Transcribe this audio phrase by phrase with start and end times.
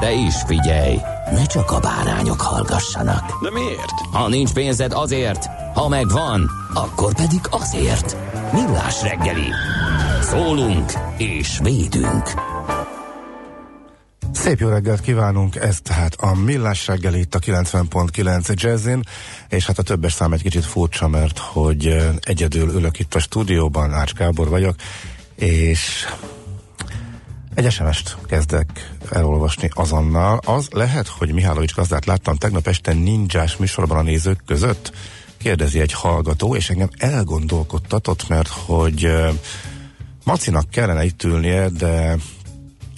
[0.00, 0.98] De is figyelj,
[1.32, 3.42] ne csak a bárányok hallgassanak.
[3.42, 4.00] De miért?
[4.12, 8.16] Ha nincs pénzed azért, ha megvan, akkor pedig azért.
[8.52, 9.48] Millás reggeli.
[10.22, 12.32] Szólunk és védünk.
[14.32, 19.02] Szép jó reggelt kívánunk, ez tehát a Millás reggeli itt a 90.9 Jazzin,
[19.48, 23.92] és hát a többes szám egy kicsit furcsa, mert hogy egyedül ülök itt a stúdióban,
[23.92, 24.74] Ács Gábor vagyok,
[25.34, 26.06] és
[27.54, 30.40] egy SMS-t kezdek elolvasni azonnal.
[30.44, 34.92] Az lehet, hogy Mihálovics gazdát láttam tegnap este ninjás műsorban a nézők között?
[35.36, 39.12] Kérdezi egy hallgató, és engem elgondolkodtatott, mert hogy
[40.24, 42.16] Macinak kellene itt ülnie, de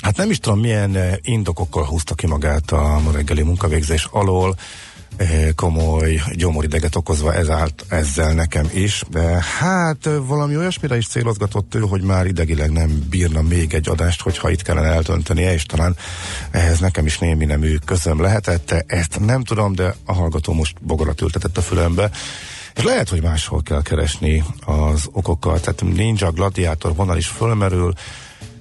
[0.00, 4.56] hát nem is tudom milyen indokokkal húzta ki magát a reggeli munkavégzés alól,
[5.54, 11.80] komoly gyomorideget okozva ez állt ezzel nekem is, de hát valami olyasmire is célozgatott ő,
[11.80, 15.96] hogy már idegileg nem bírna még egy adást, hogyha itt kellene eltöntenie, és talán
[16.50, 21.20] ehhez nekem is némi nemű közöm lehetett, ezt nem tudom, de a hallgató most bogarat
[21.20, 22.10] ültetett a fülembe,
[22.74, 27.92] és lehet, hogy máshol kell keresni az okokat, tehát ninja, gladiátor vonal is fölmerül,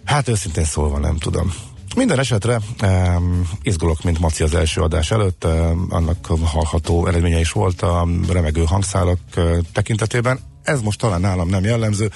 [0.05, 1.53] hát őszintén szólva nem tudom.
[1.95, 7.51] Minden esetre um, izgulok, mint Maci az első adás előtt, um, annak hallható eredménye is
[7.51, 10.39] volt a remegő hangszálak uh, tekintetében.
[10.63, 12.11] Ez most talán nálam nem jellemző,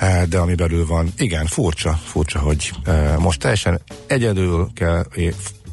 [0.00, 5.04] uh, de ami belül van, igen, furcsa, furcsa, hogy uh, most teljesen egyedül kell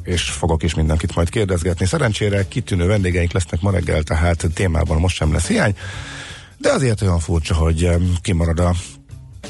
[0.04, 1.86] és fogok is mindenkit majd kérdezgetni.
[1.86, 5.76] Szerencsére kitűnő vendégeink lesznek ma reggel, tehát témában most sem lesz hiány,
[6.58, 7.90] de azért olyan furcsa, hogy
[8.22, 8.74] kimarad a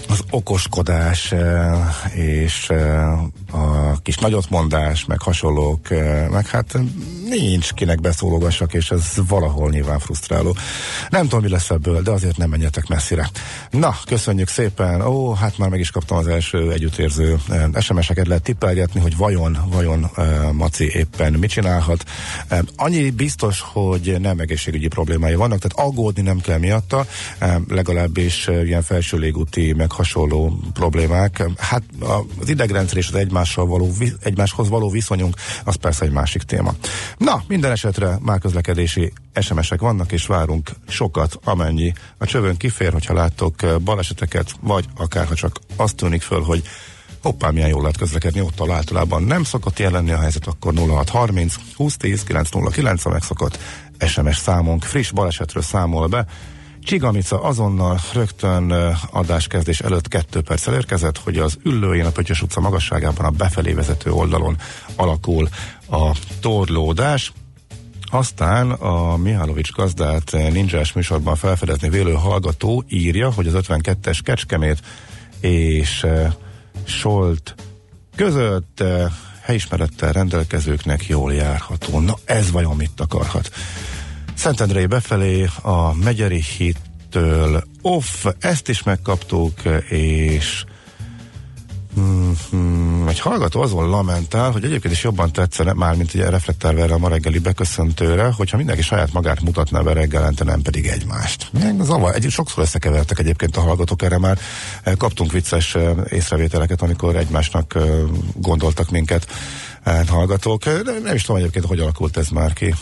[0.10, 1.34] az okoskodás
[2.14, 2.70] és
[3.52, 5.90] a kis nagyotmondás, meg hasonlók,
[6.32, 6.80] meg hát
[7.30, 10.56] nincs kinek beszólogassak, és ez valahol nyilván frusztráló.
[11.10, 13.30] Nem tudom, mi lesz ebből, de azért nem menjetek messzire.
[13.70, 15.02] Na, köszönjük szépen.
[15.02, 17.40] Ó, hát már meg is kaptam az első együttérző
[17.80, 20.12] SMS-eket, lehet tippelgetni, hogy vajon, vajon
[20.52, 22.04] Maci éppen mit csinálhat.
[22.76, 27.06] Annyi biztos, hogy nem egészségügyi problémái vannak, tehát aggódni nem kell miatta,
[27.68, 31.44] legalábbis ilyen felső légúti, meg hasonló problémák.
[31.58, 31.84] Hát
[32.40, 33.92] az idegrendszer és az egymással való,
[34.24, 36.74] egymáshoz való viszonyunk, az persze egy másik téma.
[37.18, 43.14] Na, minden esetre már közlekedési SMS-ek vannak, és várunk sokat, amennyi a csövön kifér, hogyha
[43.14, 46.64] láttok baleseteket, vagy akár ha csak azt tűnik föl, hogy
[47.22, 52.24] hoppá, milyen jól lehet közlekedni, ott általában nem szokott jelenni a helyzet, akkor 0630 2010
[52.24, 53.60] 909 a megszokott
[54.08, 54.84] SMS számunk.
[54.84, 56.26] Friss balesetről számol be,
[56.90, 58.72] Csigamica azonnal rögtön
[59.12, 64.12] adáskezdés előtt kettő perccel érkezett, hogy az Üllőjén a Pöttyös utca magasságában a befelé vezető
[64.12, 64.58] oldalon
[64.96, 65.50] alakul
[65.90, 67.34] a torlódás.
[68.12, 74.80] Aztán a Mihálovics gazdát ninjás műsorban felfedezni vélő hallgató írja, hogy az 52-es Kecskemét
[75.40, 76.06] és
[76.84, 77.56] Solt
[78.16, 78.84] között
[79.42, 82.00] helyismerettel rendelkezőknek jól járható.
[82.00, 83.50] Na ez vajon mit akarhat?
[84.40, 90.64] Szentendrei befelé a Megyeri hittől off, ezt is megkaptuk, és
[92.00, 93.08] Mm-hmm.
[93.08, 96.98] Egy hallgató azon lamentál, hogy egyébként is jobban tetszene, már mint ugye reflektálva erre a
[96.98, 101.52] ma reggeli beköszöntőre, hogyha mindenki saját magát mutatná be reggelente, nem pedig egymást.
[101.82, 104.38] Zavar, egy, sokszor összekevertek egyébként a hallgatók, erre már
[104.98, 107.84] kaptunk vicces eh, észrevételeket, amikor egymásnak eh,
[108.36, 109.28] gondoltak minket
[110.08, 110.66] hallgatók.
[111.04, 112.76] Nem is tudom egyébként, hogy alakult ez már ki.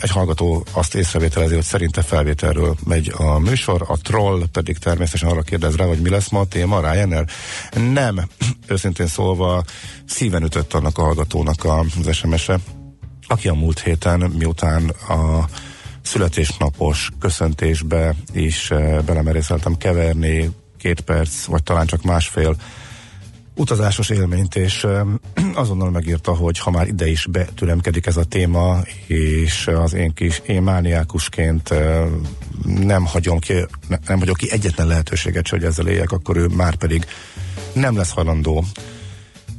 [0.00, 5.42] Egy hallgató azt észrevételezi, hogy szerinte felvételről megy a műsor, a troll pedig természetesen arra
[5.42, 7.24] kérdez rá, hogy mi lesz ma a téma, Ryanair.
[7.92, 8.28] Nem,
[8.68, 9.64] őszintén szólva
[10.06, 12.58] szíven ütött annak a hallgatónak az SMS-e,
[13.26, 15.48] aki a múlt héten, miután a
[16.02, 18.68] születésnapos köszöntésbe is
[19.06, 22.56] belemerészeltem keverni két perc, vagy talán csak másfél
[23.58, 24.86] utazásos élményt, és
[25.54, 30.42] azonnal megírta, hogy ha már ide is betüremkedik ez a téma, és az én kis,
[30.46, 31.74] én mániákusként
[32.64, 33.54] nem hagyom ki,
[34.06, 37.06] nem hagyom ki egyetlen lehetőséget, hogy ezzel éljek, akkor ő már pedig
[37.72, 38.64] nem lesz hajlandó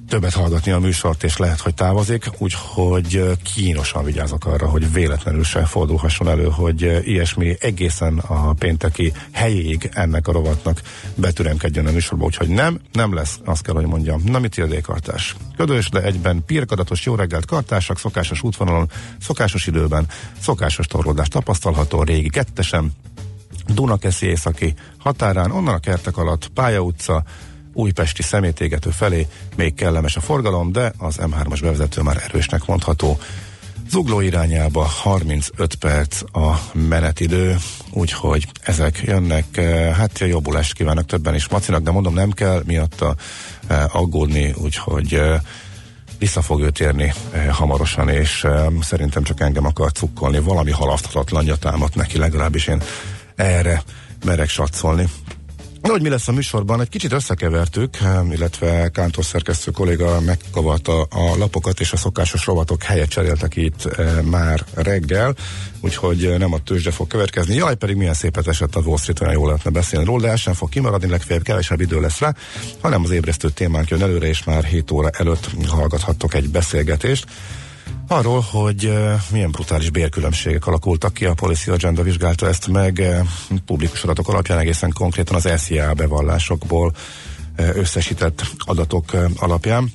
[0.09, 5.65] többet hallgatni a műsort, és lehet, hogy távozik, úgyhogy kínosan vigyázok arra, hogy véletlenül se
[5.65, 10.81] fordulhasson elő, hogy ilyesmi egészen a pénteki helyéig ennek a rovatnak
[11.15, 14.21] betüremkedjen a műsorba, úgyhogy nem, nem lesz, azt kell, hogy mondjam.
[14.21, 15.35] Mit ildé kartás?
[15.57, 18.89] Ködös, de egyben pirkadatos jó reggelt kartások, szokásos útvonalon,
[19.19, 20.07] szokásos időben,
[20.41, 22.91] szokásos torlódás tapasztalható, régi kettesen,
[23.73, 27.23] Dunakeszi északi határán, onnan a kertek alatt, Pálya utca,
[27.79, 33.19] újpesti szemétégető felé még kellemes a forgalom, de az M3-as bevezető már erősnek mondható.
[33.89, 37.57] Zugló irányába 35 perc a menetidő,
[37.91, 39.59] úgyhogy ezek jönnek,
[39.95, 43.15] hát jobbulást kívánok többen is Macinak, de mondom nem kell miatta
[43.67, 45.39] eh, aggódni, úgyhogy eh,
[46.19, 47.13] vissza fog ő térni
[47.49, 48.47] hamarosan, és
[48.81, 52.81] szerintem csak engem akar cukkolni, valami halaszthatatlan támadt neki, legalábbis én
[53.35, 53.83] erre
[54.25, 55.07] merek satszolni.
[55.89, 57.97] Hogy mi lesz a műsorban, egy kicsit összekevertük,
[58.31, 63.89] illetve Kántor szerkesztő kolléga megkavarta a lapokat, és a szokásos rovatok helyet cseréltek itt
[64.23, 65.35] már reggel,
[65.79, 67.55] úgyhogy nem a tőzsde fog következni.
[67.55, 70.35] Jaj, pedig milyen szépet esett a Wall Street, olyan jól lehetne beszélni róla, de el
[70.35, 72.33] sem fog kimaradni, legfeljebb kevesebb idő lesz rá,
[72.81, 77.25] hanem az ébresztő témánk jön előre, és már 7 óra előtt hallgathattok egy beszélgetést.
[78.11, 78.93] Arról, hogy
[79.31, 83.03] milyen brutális bérkülönbségek alakultak ki, a Policy Agenda vizsgálta ezt meg
[83.65, 86.93] publikus adatok alapján egészen konkrétan az SZIA bevallásokból
[87.55, 89.91] összesített adatok alapján.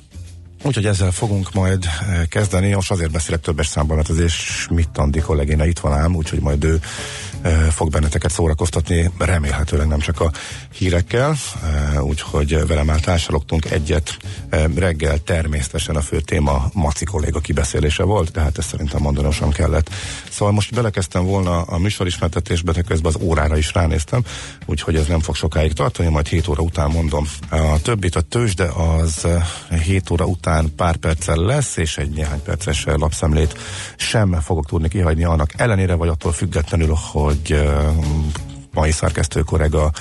[0.63, 1.85] Úgyhogy ezzel fogunk majd
[2.29, 2.73] kezdeni.
[2.73, 6.63] Most azért beszélek többes számban, mert azért Schmidt Andi kollégéna itt van ám, úgyhogy majd
[6.63, 6.79] ő
[7.69, 10.31] fog benneteket szórakoztatni, remélhetőleg nem csak a
[10.73, 11.35] hírekkel,
[11.99, 14.17] úgyhogy vele már társalogtunk egyet.
[14.75, 19.49] Reggel természetesen a fő téma Maci kolléga kibeszélése volt, de hát ezt szerintem mondanom sem
[19.49, 19.89] kellett.
[20.29, 24.23] Szóval most belekezdtem volna a műsorismertetésbe, de közben az órára is ránéztem,
[24.65, 27.27] úgyhogy ez nem fog sokáig tartani, majd 7 óra után mondom.
[27.49, 29.27] A többit a tőzsde az
[29.83, 33.57] 7 óra után pár perccel lesz, és egy néhány perces lapszemlét
[33.97, 37.63] sem fogok tudni kihagyni annak ellenére, vagy attól függetlenül, hogy hogy
[38.73, 39.91] mai szerkesztő korega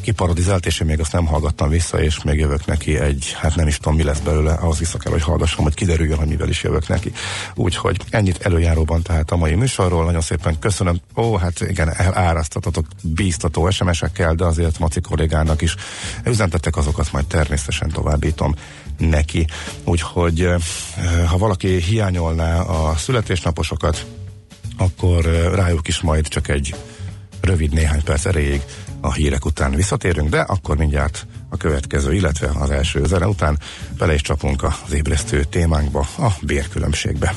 [0.00, 3.66] kiparodizált, és én még azt nem hallgattam vissza, és még jövök neki egy, hát nem
[3.66, 6.62] is tudom, mi lesz belőle, ahhoz vissza kell, hogy hallgassam, hogy kiderüljön, hogy mivel is
[6.62, 7.12] jövök neki.
[7.54, 10.04] Úgyhogy ennyit előjáróban tehát a mai műsorról.
[10.04, 11.00] Nagyon szépen köszönöm.
[11.16, 15.74] Ó, hát igen, elárasztatatok bíztató SMS-ekkel, de azért Maci kollégának is
[16.24, 18.54] üzentettek azokat, majd természetesen továbbítom
[18.98, 19.46] neki.
[19.84, 20.48] Úgyhogy
[21.26, 24.06] ha valaki hiányolná a születésnaposokat,
[24.80, 25.24] akkor
[25.54, 26.74] rájuk is majd csak egy
[27.40, 28.62] rövid néhány perc erejéig
[29.00, 33.58] a hírek után visszatérünk, de akkor mindjárt a következő, illetve az első zene után
[33.98, 37.34] bele is csapunk az ébresztő témánkba, a bérkülönbségbe.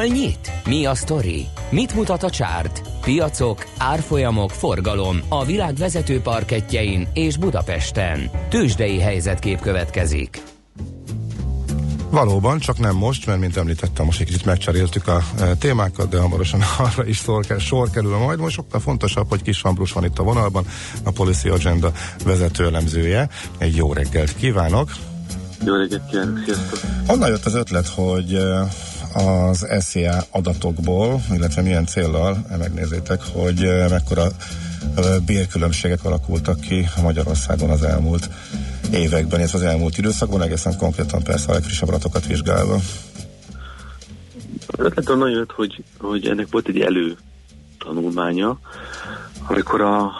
[0.00, 0.52] Hol nyit?
[0.64, 1.46] Mi a sztori?
[1.70, 2.82] Mit mutat a csárt?
[3.00, 8.30] Piacok, árfolyamok, forgalom a világ vezető parketjein és Budapesten.
[8.48, 10.42] Tősdei helyzetkép következik.
[12.10, 16.20] Valóban, csak nem most, mert mint említettem, most egy kicsit megcseréltük a e, témákat, de
[16.20, 18.38] hamarosan arra is sor, sor kerül majd.
[18.38, 20.66] Most sokkal fontosabb, hogy Kis Ambrus van itt a vonalban,
[21.02, 21.92] a Policy Agenda
[22.24, 23.28] vezető elemzője.
[23.58, 24.90] Egy jó reggelt kívánok!
[25.64, 26.78] Jó reggelt kívánok, sziasztok!
[27.06, 28.68] Honnan jött az ötlet, hogy e,
[29.12, 34.26] az SZIA adatokból, illetve milyen céllal, megnézzétek, hogy e, mekkora
[35.26, 38.30] bérkülönbségek alakultak ki Magyarországon az elmúlt
[38.92, 42.78] években, illetve az elmúlt időszakban, egészen konkrétan persze a legfrissebb adatokat vizsgálva.
[44.76, 47.16] Ötlet onnan jött, hogy, hogy ennek volt egy elő
[47.78, 48.58] tanulmánya,
[49.46, 50.12] amikor a,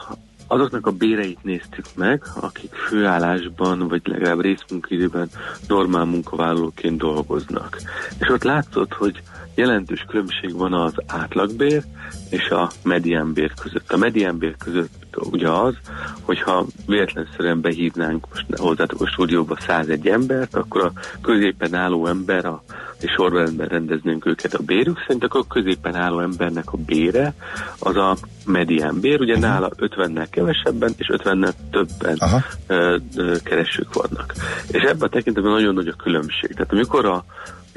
[0.50, 5.30] azoknak a béreit néztük meg, akik főállásban, vagy legalább részmunkaidőben
[5.68, 7.80] normál munkavállalóként dolgoznak.
[8.18, 9.22] És ott látszott, hogy
[9.54, 11.84] jelentős különbség van az átlagbér
[12.30, 13.92] és a mediánbér között.
[13.92, 15.74] A mediánbér között ugye az,
[16.22, 22.62] hogyha véletlenszerűen behívnánk most hozzátok a stúdióba 101 embert, akkor a középen álló ember, a,
[23.00, 27.34] és sorrendben rendeznénk őket a bérük szerint, akkor a középen álló embernek a bére
[27.78, 29.50] az a medián bér, ugye uh-huh.
[29.50, 32.18] nála 50-nel kevesebben és 50-nel többen
[32.66, 34.34] ö, ö, keresők vannak.
[34.70, 36.52] És ebben a tekintetben nagyon nagy a különbség.
[36.52, 37.24] Tehát amikor a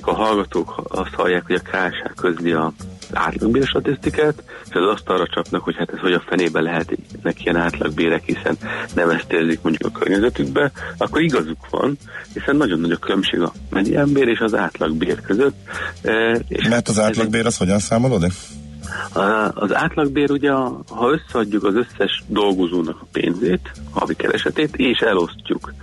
[0.06, 2.74] a hallgatók azt hallják, hogy a KSH közli a
[3.12, 7.42] átlagbér statisztikát, és az azt arra csapnak, hogy hát ez hogy a fenébe lehet neki
[7.44, 8.58] ilyen átlagbérek, hiszen
[8.96, 11.98] nem ezt érzik mondjuk a környezetükbe, akkor igazuk van,
[12.34, 15.56] hiszen nagyon nagy a különbség a mediánbér és az átlagbér között.
[16.02, 18.34] E, és Mert az átlagbér az hogyan számolódik?
[19.54, 20.52] Az átlagbér ugye,
[20.90, 25.74] ha összeadjuk az összes dolgozónak a pénzét, havi keresetét, és elosztjuk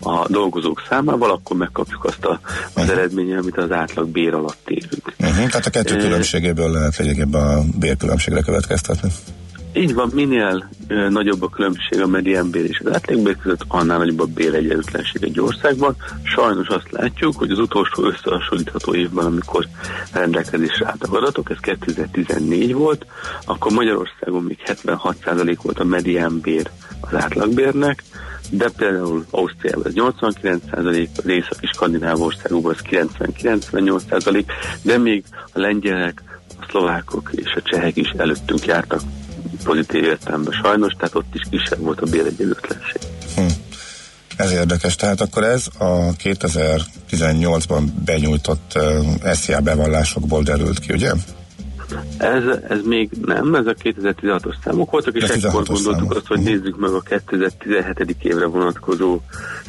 [0.00, 2.90] a dolgozók számával, akkor megkapjuk azt a, az uh-huh.
[2.90, 5.14] eredményt, amit az átlagbér alatt érünk.
[5.18, 5.36] Uh-huh.
[5.36, 9.10] Tehát a kettő különbségéből lehet lényegében a bérkülönbségre következtetni.
[9.72, 14.20] Így van, minél ö, nagyobb a különbség a mediánbér és az átlagbér között, annál nagyobb
[14.20, 15.96] a béregyenlőtlenség egy országban.
[16.22, 19.66] Sajnos azt látjuk, hogy az utolsó összehasonlítható évben, amikor
[20.12, 23.06] rendelkezésre álltak adatok, ez 2014 volt,
[23.44, 28.02] akkor Magyarországon még 76% volt a mediánbér az átlagbérnek,
[28.50, 34.02] de például Ausztriában ez 89 az északi skandináv országokban ez 90-98
[34.82, 36.22] de még a lengyelek,
[36.60, 39.00] a szlovákok és a csehek is előttünk jártak
[39.64, 43.00] pozitív értelemben sajnos, tehát ott is kisebb volt a béregyenlőtlenség.
[43.36, 43.46] Hm.
[44.36, 51.12] Ez érdekes, tehát akkor ez a 2018-ban benyújtott uh, SZIA bevallásokból derült ki, ugye?
[52.18, 56.14] Ez, ez még nem, ez a 2016-os számok voltak, és ekkor gondoltuk számok.
[56.14, 56.54] azt, hogy uh-huh.
[56.54, 58.16] nézzük meg a 2017.
[58.22, 59.20] évre vonatkozó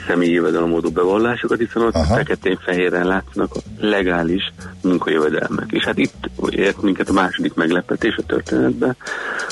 [0.08, 5.72] személyi jövedelemadó bevallásokat, hiszen ott feketén-fehéren látszanak a legális munkajövedelmek.
[5.72, 8.96] És hát itt ért minket a második meglepetés a történetben,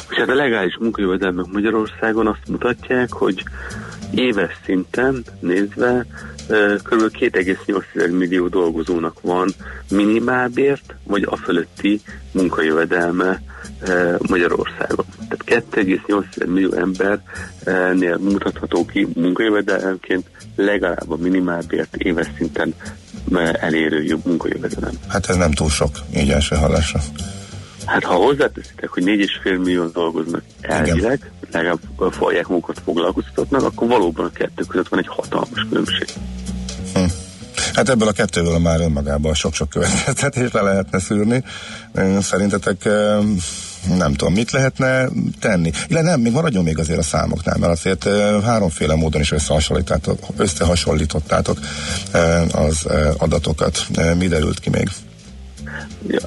[0.09, 3.43] és hát a legális munkajövedelmek Magyarországon azt mutatják, hogy
[4.11, 6.05] éves szinten nézve
[6.83, 7.17] kb.
[7.19, 9.49] 2,8 millió dolgozónak van
[9.89, 12.01] minimálbért, vagy a fölötti
[12.31, 13.41] munkajövedelme
[14.27, 15.05] Magyarországon.
[15.45, 22.73] Tehát 2,8 millió embernél mutatható ki munkajövedelemként legalább a minimálbért éves szinten
[23.53, 24.93] elérő munkajövedelem.
[25.07, 26.99] Hát ez nem túl sok, így első hallásra.
[27.89, 31.79] Hát ha hozzáteszitek, hogy 4,5 millió dolgoznak elvileg, legalább
[32.11, 36.07] fogják munkat foglalkoztatnak, akkor valóban a kettő között van egy hatalmas különbség.
[36.93, 37.03] Hm.
[37.73, 41.43] Hát ebből a kettőből már önmagában sok-sok következtetést le lehetne szűrni.
[42.19, 42.83] Szerintetek
[43.97, 45.71] nem tudom, mit lehetne tenni.
[45.87, 48.03] Illetve nem, még maradjon még azért a számoknál, mert azért
[48.43, 51.59] háromféle módon is összehasonlítottátok, összehasonlítottátok
[52.51, 53.87] az adatokat.
[54.17, 54.89] Mi derült ki még?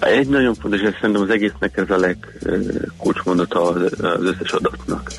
[0.00, 5.12] Egy nagyon fontos, és szerintem az egésznek ez a legkulcsmondata az, összes adatnak.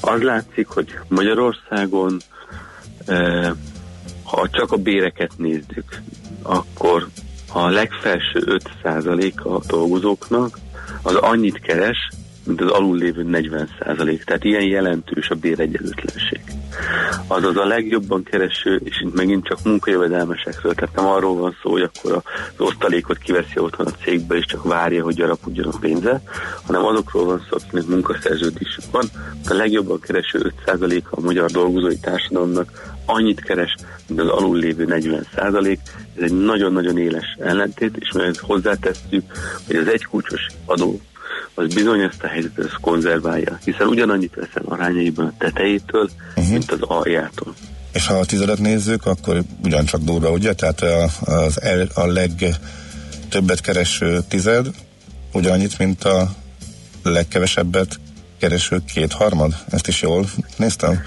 [0.00, 2.16] Az látszik, hogy Magyarországon
[4.24, 6.00] ha csak a béreket nézzük,
[6.42, 7.08] akkor
[7.52, 10.58] a legfelső 5% a dolgozóknak
[11.02, 12.08] az annyit keres,
[12.48, 14.24] mint az alul lévő 40 százalék.
[14.24, 16.40] Tehát ilyen jelentős a béregyenlőtlenség.
[17.26, 21.82] Azaz a legjobban kereső, és itt megint csak munkajövedelmesekről, tehát nem arról van szó, hogy
[21.82, 22.22] akkor az
[22.56, 26.22] osztalékot kiveszi otthon a cégbe, és csak várja, hogy gyarapodjon a pénze,
[26.66, 29.04] hanem azokról van szó, akinek munkaszerződésük van.
[29.48, 33.74] A legjobban kereső 5% a magyar dolgozói társadalomnak annyit keres,
[34.06, 35.80] mint az alul lévő 40 százalék.
[36.16, 39.24] Ez egy nagyon-nagyon éles ellentét, és mert hozzátesszük,
[39.66, 41.00] hogy az egykulcsos adó
[41.54, 46.52] az bizony ezt a helyzetet ezt konzerválja, hiszen ugyanannyit veszel arányaiban a tetejétől, uh-huh.
[46.52, 47.54] mint az aljától.
[47.92, 50.52] És ha a tizedet nézzük, akkor ugyancsak durva, ugye?
[50.52, 50.80] Tehát
[51.20, 51.58] az,
[51.94, 52.30] a leg
[53.28, 54.66] többet kereső tized,
[55.32, 56.30] ugyanannyit, mint a
[57.02, 58.00] legkevesebbet
[58.38, 59.54] kereső kétharmad?
[59.70, 60.26] Ezt is jól
[60.56, 61.02] néztem?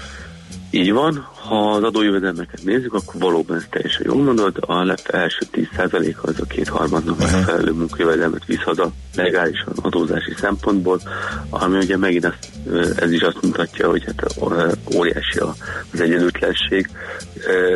[0.74, 6.16] Így van, ha az adójövedelmeket nézzük, akkor valóban ez teljesen jól mondod, a első 10%
[6.20, 7.32] az a kétharmadnak uh-huh.
[7.32, 11.00] megfelelő munkajövedelmet visz haza legálisan adózási szempontból,
[11.50, 12.48] ami ugye megint azt,
[12.96, 14.36] ez is azt mutatja, hogy hát
[14.94, 16.90] óriási az egyenlőtlenség.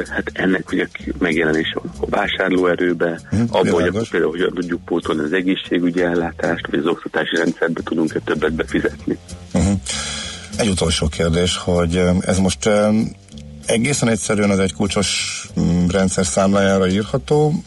[0.08, 0.86] Hát ennek ugye
[1.18, 3.48] megjelenése van a vásárlóerőbe, uh-huh.
[3.50, 8.20] abban, hogy akkor például hogyan tudjuk pótolni az egészségügyi ellátást, vagy az oktatási rendszerbe tudunk-e
[8.24, 9.18] többet befizetni.
[9.52, 9.80] Uh-huh.
[10.56, 12.68] Egy utolsó kérdés, hogy ez most
[13.66, 17.62] egészen egyszerűen az egy kulcsos mm, rendszer számlájára írható,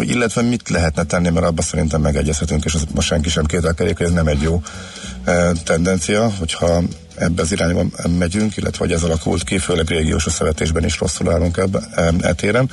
[0.00, 4.06] illetve mit lehetne tenni, mert abban szerintem megegyezhetünk, és az most senki sem kételkedik, hogy
[4.06, 4.62] ez nem egy jó
[5.64, 6.82] tendencia, hogyha
[7.14, 7.84] ebbe az irányba
[8.18, 12.70] megyünk, illetve hogy ez alakult ki, főleg régiós összevetésben is rosszul állunk ebben etéren,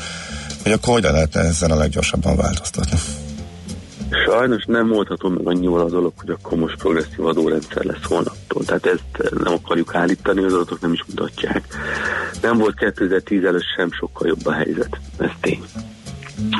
[0.63, 2.99] hogy akkor hogyan lehetne ezen a leggyorsabban változtatni.
[4.25, 8.63] Sajnos nem oldható meg annyival az dolog, hogy akkor most progresszív adórendszer lesz holnaptól.
[8.63, 11.67] Tehát ezt nem akarjuk állítani, az adatok nem is mutatják.
[12.41, 14.99] Nem volt 2010 előtt sem sokkal jobb a helyzet.
[15.17, 15.63] Ez tény.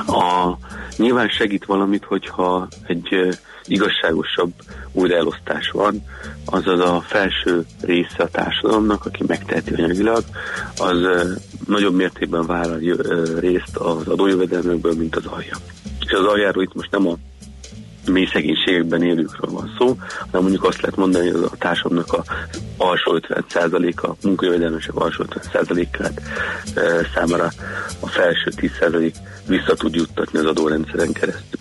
[0.08, 0.58] A,
[0.98, 4.52] nyilván segít valamit, hogyha egy igazságosabb
[4.92, 6.04] újraelosztás van,
[6.46, 10.24] azaz a felső része a társadalomnak, aki megteheti anyagilag,
[10.78, 10.98] az
[11.68, 12.80] nagyobb mértékben vállal
[13.40, 15.58] részt az adójövedelmekből, mint az alja.
[16.06, 17.18] És az aljáról itt most nem a
[18.12, 22.24] mély szegénységekben élőkről van szó, hanem mondjuk azt lehet mondani, hogy a társadalomnak a
[22.78, 26.22] alsó 50%-a, munkajövedelmesek alsó 50%-át
[26.76, 26.82] e,
[27.14, 27.52] számára
[28.00, 29.14] a felső 10%
[29.48, 31.60] vissza tud juttatni az adórendszeren keresztül.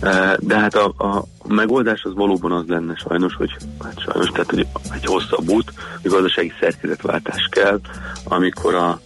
[0.00, 3.50] E, de hát a, a megoldás az valóban az lenne sajnos, hogy
[3.84, 7.80] hát sajnos, tehát hogy egy hosszabb út, hogy gazdasági szerkezetváltás kell,
[8.24, 9.00] amikor a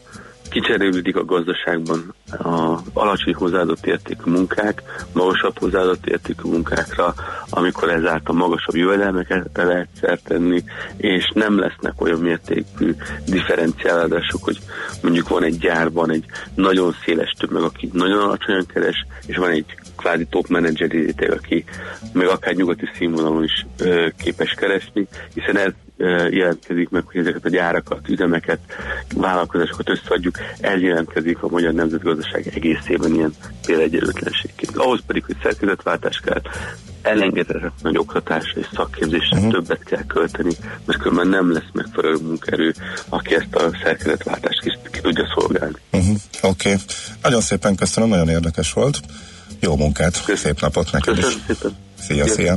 [0.50, 7.14] kicserélődik a gazdaságban a alacsony hozzáadott értékű munkák, magasabb hozzáadott értékű munkákra,
[7.50, 10.64] amikor ezáltal magasabb jövedelmeket lehet szert tenni,
[10.96, 12.94] és nem lesznek olyan mértékű
[13.26, 14.58] differenciálások, hogy
[15.02, 19.74] mondjuk van egy gyárban egy nagyon széles tömeg, aki nagyon alacsonyan keres, és van egy
[20.04, 21.64] kvázi top menedzser réteg, aki
[22.12, 25.72] még akár nyugati színvonalon is ö, képes keresni, hiszen ez
[26.30, 28.58] jelentkezik meg, hogy ezeket a gyárakat, üzemeket,
[29.14, 33.32] vállalkozásokat összeadjuk, ez jelentkezik a magyar nemzetgazdaság egészében ilyen
[33.66, 34.76] példaegyenlőtlenségként.
[34.76, 36.40] Ahhoz pedig, hogy szerkezetváltás kell,
[37.02, 39.52] elengedhetetlen nagy oktatásra és szakképzésre uh-huh.
[39.52, 40.52] többet kell költeni,
[40.84, 42.74] mert különben nem lesz megfelelő munkerő,
[43.08, 45.76] aki ezt a szerkezetváltást ki, ki tudja szolgálni.
[45.92, 46.16] Uh-huh.
[46.42, 46.72] Oké.
[46.72, 46.84] Okay.
[47.22, 49.00] Nagyon szépen köszönöm, nagyon érdekes volt.
[49.64, 50.36] Jó munkát, Köszönöm.
[50.36, 51.44] szép napot neked Köszönöm is.
[51.46, 51.76] Szépen.
[52.00, 52.56] Szia, szia.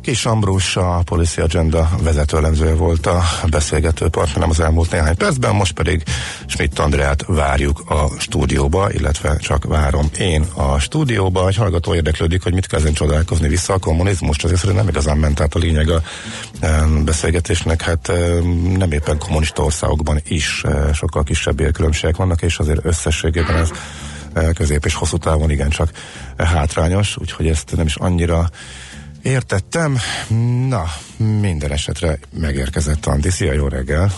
[0.00, 5.72] Kis Ambrus, a Policy Agenda vezetőlemzője volt a beszélgető partnerem az elmúlt néhány percben, most
[5.72, 6.02] pedig
[6.46, 11.48] Schmidt Andreát várjuk a stúdióba, illetve csak várom én a stúdióba.
[11.48, 15.40] Egy hallgató érdeklődik, hogy mit kezden csodálkozni vissza a kommunizmust, azért szerintem nem igazán ment
[15.40, 16.02] át a lényeg a
[17.04, 18.12] beszélgetésnek, hát
[18.76, 23.70] nem éppen kommunista országokban is sokkal kisebb érkülönbségek vannak, és azért összességében ez
[24.54, 25.90] közép és hosszú távon igencsak
[26.36, 28.50] hátrányos, úgyhogy ezt nem is annyira
[29.24, 29.98] Értettem.
[30.68, 30.84] Na,
[31.40, 33.30] minden esetre megérkezett Andi.
[33.30, 34.12] Szia, jó reggel!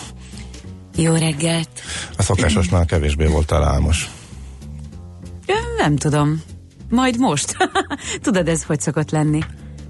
[0.97, 1.69] Jó reggelt!
[2.17, 4.11] A szokásosnál kevésbé volt álmos.
[5.77, 6.43] Nem tudom.
[6.89, 7.57] Majd most.
[8.23, 9.41] Tudod, ez hogy szokott lenni?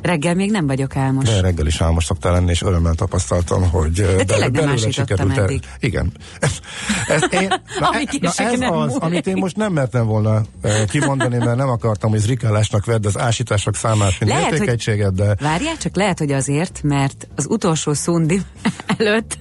[0.02, 1.24] Reggel még nem vagyok álmos.
[1.24, 5.61] De reggel is álmos szoktál lenni, és örömmel tapasztaltam, hogy De tényleg nem ásítottam eddig.
[5.80, 6.12] Igen.
[6.40, 6.50] Ez,
[7.16, 7.48] ez, én,
[7.80, 9.02] na, e, na ez az, múlik.
[9.02, 10.42] amit én most nem mertem volna
[10.88, 15.37] kimondani, mert nem akartam, hogy zrikálásnak vedd az ásítások számát, mint lehet, értékegységet, de...
[15.40, 18.40] Várjál, csak lehet, hogy azért, mert az utolsó szundi
[18.96, 19.38] előtt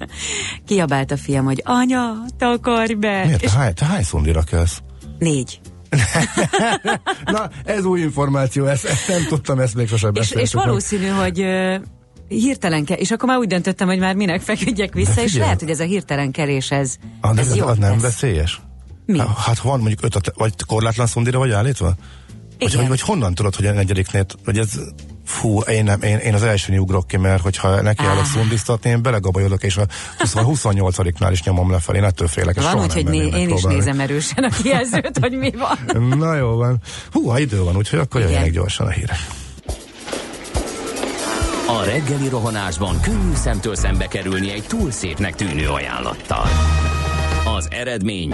[0.66, 3.24] kiabált a fiam, hogy anya, takarj be!
[3.26, 3.44] Miért?
[3.44, 3.52] És...
[3.52, 4.82] Te, hány, te hány szundira kelsz?
[5.20, 5.60] Négy.
[7.26, 11.46] Na, ez új információ, ezt, ezt nem tudtam, ezt még sosem és, és valószínű, hogy
[12.28, 15.70] hirtelen kell, és akkor már úgy döntöttem, hogy már minek feküdjek vissza, és lehet, hogy
[15.70, 18.62] ez a hirtelen kerés, ez, ah, ez, ez jó az nem veszélyes?
[19.06, 19.20] Mi?
[19.20, 21.96] Hát van mondjuk öt, vagy korlátlan szundira vagy állítva?
[22.60, 24.70] Vagy, vagy, vagy honnan tudod, hogy a negyediknél, hogy ez
[25.26, 28.10] fú, én, nem, én, én az első ugrok ki, mert hogyha neki ah.
[28.10, 29.86] állok szundiztatni, én belegabajodok, és a
[30.20, 32.62] 28-nál is nyomom lefelé, én ettől félek.
[32.62, 36.08] Van úgy, hogy né, én is nézem erősen a kijelzőt, hogy mi van.
[36.20, 36.78] Na jó van.
[37.12, 39.18] Hú, ha idő van, úgyhogy akkor jöjjenek gyorsan a hírek.
[41.68, 46.46] A reggeli rohanásban könnyű szemtől szembe kerülni egy túl szépnek tűnő ajánlattal.
[47.58, 48.34] Az eredmény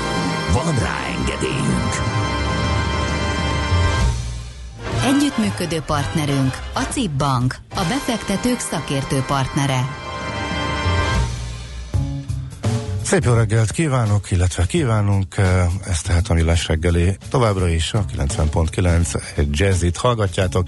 [0.53, 1.93] Van rá engedélyünk!
[5.03, 9.79] Együttműködő partnerünk a CIP Bank, a befektetők szakértő partnere.
[13.03, 15.35] Szép jó reggelt kívánok, illetve kívánunk,
[15.87, 20.67] ezt tehát a Millás reggeli továbbra is a 90.9 Jazzit hallgatjátok.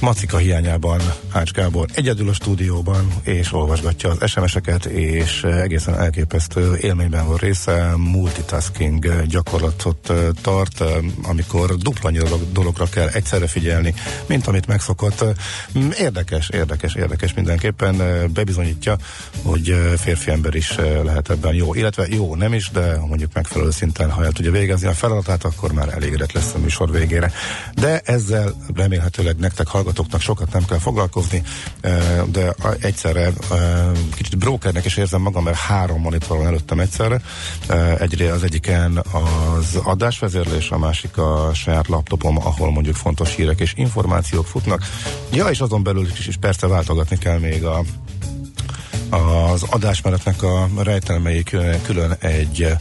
[0.00, 7.26] Macika hiányában Ács Gábor egyedül a stúdióban, és olvasgatja az SMS-eket, és egészen elképesztő élményben
[7.26, 10.82] van része, multitasking gyakorlatot tart,
[11.22, 12.10] amikor dupla
[12.52, 13.94] dologra kell egyszerre figyelni,
[14.26, 15.24] mint amit megszokott.
[15.98, 17.96] Érdekes, érdekes, érdekes mindenképpen
[18.32, 18.96] bebizonyítja,
[19.42, 24.10] hogy férfi ember is lehet ebben jó, illetve jó nem is, de mondjuk megfelelő szinten,
[24.10, 27.32] ha el tudja végezni a feladatát, akkor már elégedett lesz a műsor végére.
[27.74, 31.42] De ezzel remélhetőleg nektek hallgatóknak sokat nem kell foglalkozni,
[32.26, 33.32] de egyszerre
[34.14, 37.20] kicsit brokernek is érzem magam, mert három monitor van előttem egyszerre.
[37.98, 43.72] Egyre az egyiken az adásvezérlés, a másik a saját laptopom, ahol mondjuk fontos hírek és
[43.76, 44.82] információk futnak.
[45.32, 47.82] Ja, és azon belül is, is persze váltogatni kell még a
[49.10, 51.42] az adásmenetnek a rejtelmei
[51.82, 52.76] külön egy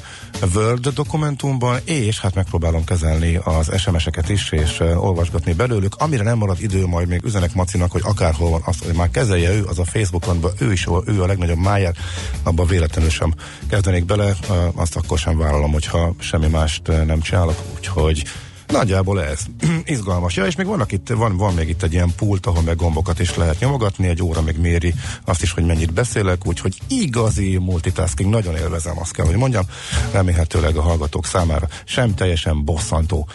[0.55, 5.95] Word dokumentumban, és hát megpróbálom kezelni az SMS-eket is, és uh, olvasgatni belőlük.
[5.95, 9.53] Amire nem marad idő, majd még üzenek Macinak, hogy akárhol van, azt, hogy már kezelje
[9.53, 11.95] ő, az a Facebookon, ő is, ő a legnagyobb májár,
[12.43, 13.33] abban véletlenül sem
[13.69, 18.23] kezdenék bele, uh, azt akkor sem vállalom, hogyha semmi mást nem csinálok, úgyhogy
[18.67, 19.39] Nagyjából ez.
[19.85, 20.35] Izgalmas.
[20.35, 23.19] Ja, és még vannak itt, van, van még itt egy ilyen pult, ahol meg gombokat
[23.19, 24.93] is lehet nyomogatni, egy óra meg méri
[25.25, 29.63] azt is, hogy mennyit beszélek, úgyhogy igazi multitasking, nagyon élvezem, azt kell, hogy mondjam.
[30.11, 33.27] Remélhetőleg a hallgatók számára sem teljesen bosszantó.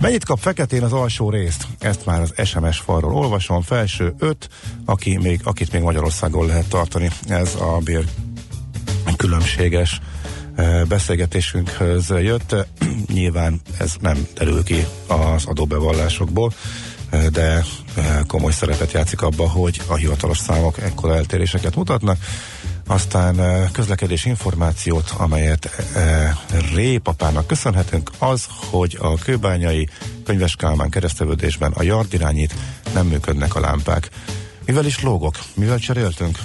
[0.00, 1.66] Mennyit kap feketén az alsó részt?
[1.78, 3.62] Ezt már az SMS falról olvasom.
[3.62, 4.48] Felső 5,
[4.84, 7.10] aki még, akit még Magyarországon lehet tartani.
[7.28, 8.04] Ez a bér
[9.16, 10.00] különbséges
[10.88, 12.56] beszélgetésünkhöz jött.
[13.12, 16.52] Nyilván ez nem terül ki az adóbevallásokból,
[17.32, 17.64] de
[18.26, 22.18] komoly szerepet játszik abba, hogy a hivatalos számok ekkora eltéréseket mutatnak.
[22.86, 25.82] Aztán közlekedés információt, amelyet
[26.74, 29.88] Répapának köszönhetünk, az, hogy a kőbányai
[30.24, 32.54] könyves Kálmán keresztevődésben a irányít,
[32.94, 34.10] nem működnek a lámpák.
[34.66, 35.34] Mivel is lógok?
[35.54, 36.38] Mivel cseréltünk?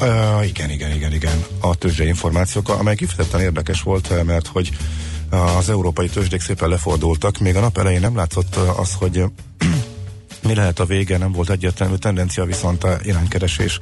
[0.00, 1.44] Uh, igen, igen, igen, igen.
[1.60, 4.70] A tőzsdei információkkal, amely kifejezetten érdekes volt, mert hogy
[5.30, 7.38] az európai tőzsdék szépen lefordultak.
[7.38, 9.24] Még a nap elején nem látszott az, hogy
[10.46, 13.78] mi lehet a vége, nem volt egyértelmű tendencia, viszont a iránykeresés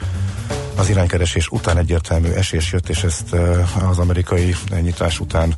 [0.78, 3.36] az iránykeresés után egyértelmű esés jött, és ezt
[3.88, 5.54] az amerikai nyitás után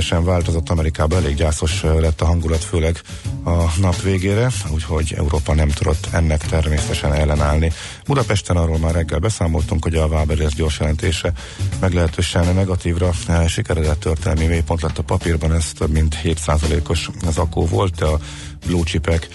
[0.00, 0.68] sem változott.
[0.68, 3.00] Amerikában elég gyászos lett a hangulat, főleg
[3.44, 7.72] a nap végére, úgyhogy Európa nem tudott ennek természetesen ellenállni.
[8.06, 11.32] Budapesten arról már reggel beszámoltunk, hogy a Waberers gyors jelentése
[11.80, 13.10] meglehetősen negatívra
[13.46, 18.18] sikeredett történelmi mélypont lett a papírban, ez több mint 7%-os az akkó volt, a
[18.66, 19.28] blue chipek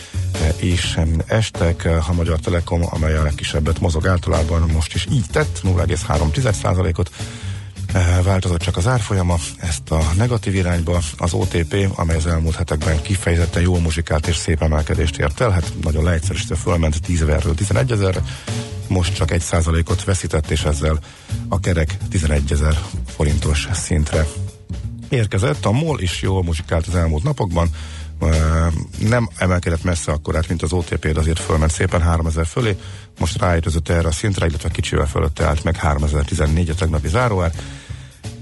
[0.60, 1.86] is estek.
[2.08, 7.12] A Magyar Telekom, amely a legkisebbet mozog általában, most is így tett, 0,3%-ot
[8.24, 13.62] változott csak az árfolyama, ezt a negatív irányba az OTP, amely az elmúlt hetekben kifejezetten
[13.62, 18.22] jó muzsikát és szép emelkedést ért el, hát nagyon leegyszerűsítve fölment 10 ezerről 11 ezerre,
[18.88, 21.00] most csak egy százalékot veszített, és ezzel
[21.48, 22.78] a kerek 11 ezer
[23.16, 24.26] forintos szintre
[25.10, 25.66] érkezett.
[25.66, 27.70] A MOL is jól muzsikált az elmúlt napokban,
[29.00, 32.78] nem emelkedett messze akkorát, mint az OTP, de azért fölment szépen 3000 fölé,
[33.20, 37.52] most ráérkezett erre a szintre, illetve kicsivel fölötte állt meg 3014 a tegnapi záróár.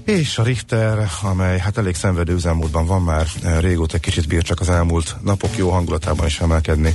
[0.04, 3.26] És a Richter, amely hát elég szenvedő üzemmódban van már,
[3.60, 6.94] régóta kicsit bír csak az elmúlt napok jó hangulatában is emelkedni,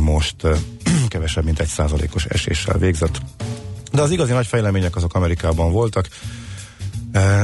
[0.00, 0.36] most
[1.08, 3.20] kevesebb, mint egy százalékos eséssel végzett.
[3.92, 6.08] De az igazi nagy fejlemények azok Amerikában voltak.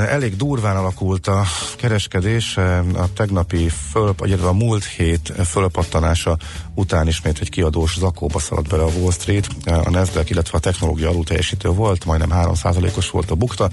[0.08, 1.44] Elég durván alakult a
[1.76, 2.56] kereskedés,
[2.94, 6.36] a tegnapi föl, vagy a múlt hét fölpattanása
[6.74, 11.08] után ismét egy kiadós zakóba szaladt bele a Wall Street, a Nasdaq, illetve a technológia
[11.08, 11.24] alul
[11.60, 13.70] volt, majdnem 3%-os volt a bukta,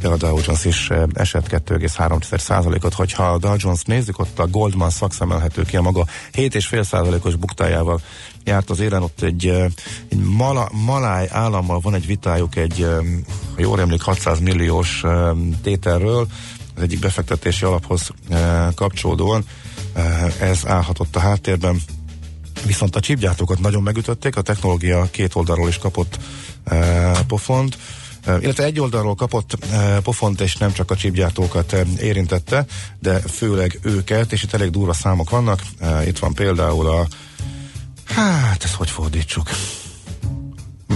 [0.00, 2.94] de a Dow Jones is esett 2,3%-ot.
[2.94, 8.00] Hogyha a Dow Jones nézzük, ott a Goldman Sachs emelhető ki a maga 7,5%-os buktájával
[8.44, 9.46] járt az élen, ott egy,
[10.08, 12.86] egy mala, maláj állammal van egy vitájuk, egy,
[13.54, 15.04] ha jól emlék, 600 milliós
[15.62, 16.26] tételről,
[16.76, 18.10] az egyik befektetési alaphoz
[18.74, 19.44] kapcsolódóan.
[20.40, 21.80] Ez állhatott a háttérben
[22.66, 26.18] Viszont a csipgyártókat nagyon megütötték, a technológia két oldalról is kapott
[27.26, 27.78] pofont,
[28.40, 29.58] illetve egy oldalról kapott
[30.02, 32.66] pofont, és nem csak a csipgyártókat érintette,
[32.98, 35.62] de főleg őket, és itt elég durva számok vannak.
[36.06, 37.06] Itt van például a
[38.14, 39.50] Hát, ezt hogy fordítsuk?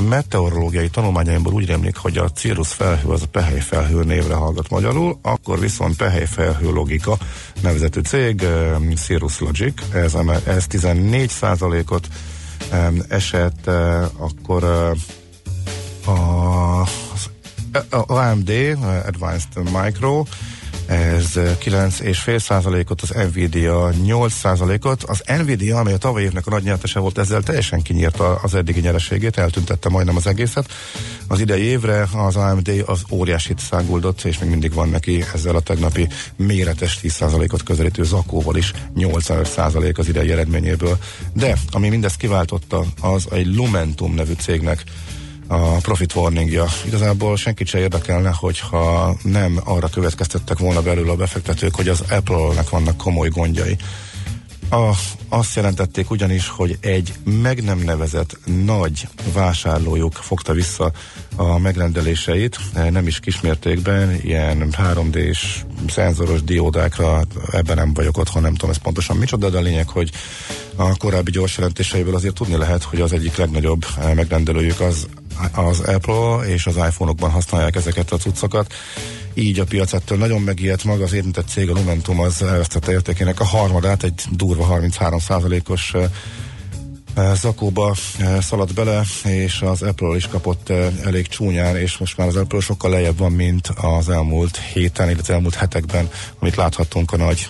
[0.09, 5.19] meteorológiai tanulmányaimból úgy rémlik, hogy a Cirrus felhő az a Pehely felhő névre hallgat magyarul,
[5.23, 7.19] akkor viszont Pehely felhő logika
[7.63, 10.15] nevezetű cég, um, Cirrus Logic, ez,
[10.47, 11.33] ez 14
[11.89, 12.09] ot
[12.73, 13.67] um, esett,
[14.17, 14.65] akkor
[16.05, 18.51] a, a AMD,
[19.07, 20.25] Advanced Micro,
[20.87, 25.03] ez 9,5 százalékot, az Nvidia 8 százalékot.
[25.03, 28.81] Az Nvidia, amely a tavaly évnek a nagy nyertese volt, ezzel teljesen kinyírta az eddigi
[28.81, 30.73] nyereségét, eltüntette majdnem az egészet.
[31.29, 35.61] Az idei évre az AMD az óriásit száguldott, és még mindig van neki ezzel a
[35.61, 40.99] tegnapi méretes 10 százalékot közelítő zakóval is 85 százalék az idei eredményéből.
[41.33, 44.85] De, ami mindezt kiváltotta, az egy Lumentum nevű cégnek
[45.47, 46.67] a profit warningja.
[46.87, 52.69] Igazából senkit se érdekelne, hogyha nem arra következtettek volna belül a befektetők, hogy az Apple-nek
[52.69, 53.77] vannak komoly gondjai.
[54.71, 54.93] A,
[55.29, 60.93] azt jelentették ugyanis, hogy egy meg nem nevezett nagy vásárlójuk fogta vissza
[61.37, 62.59] a megrendeléseit,
[62.91, 69.17] nem is kismértékben, ilyen 3D-s szenzoros diódákra, ebben nem vagyok otthon, nem tudom ez pontosan
[69.17, 70.11] micsoda, de a lényeg, hogy
[70.77, 75.07] a korábbi gyors jelentéseiből azért tudni lehet, hogy az egyik legnagyobb megrendelőjük az
[75.53, 78.75] az Apple és az iPhone-okban használják ezeket a cuccokat.
[79.35, 83.41] Így a piac ettől nagyon megijedt maga az érintett cég, a Lumentum az elvesztette értékének
[83.41, 85.95] a harmadát, egy durva 33%-os
[87.35, 87.95] zakóba
[88.41, 90.69] szaladt bele, és az Apple is kapott
[91.05, 95.35] elég csúnyán, és most már az Apple sokkal lejjebb van, mint az elmúlt héten, illetve
[95.35, 97.49] elmúlt hetekben, amit láthattunk a nagy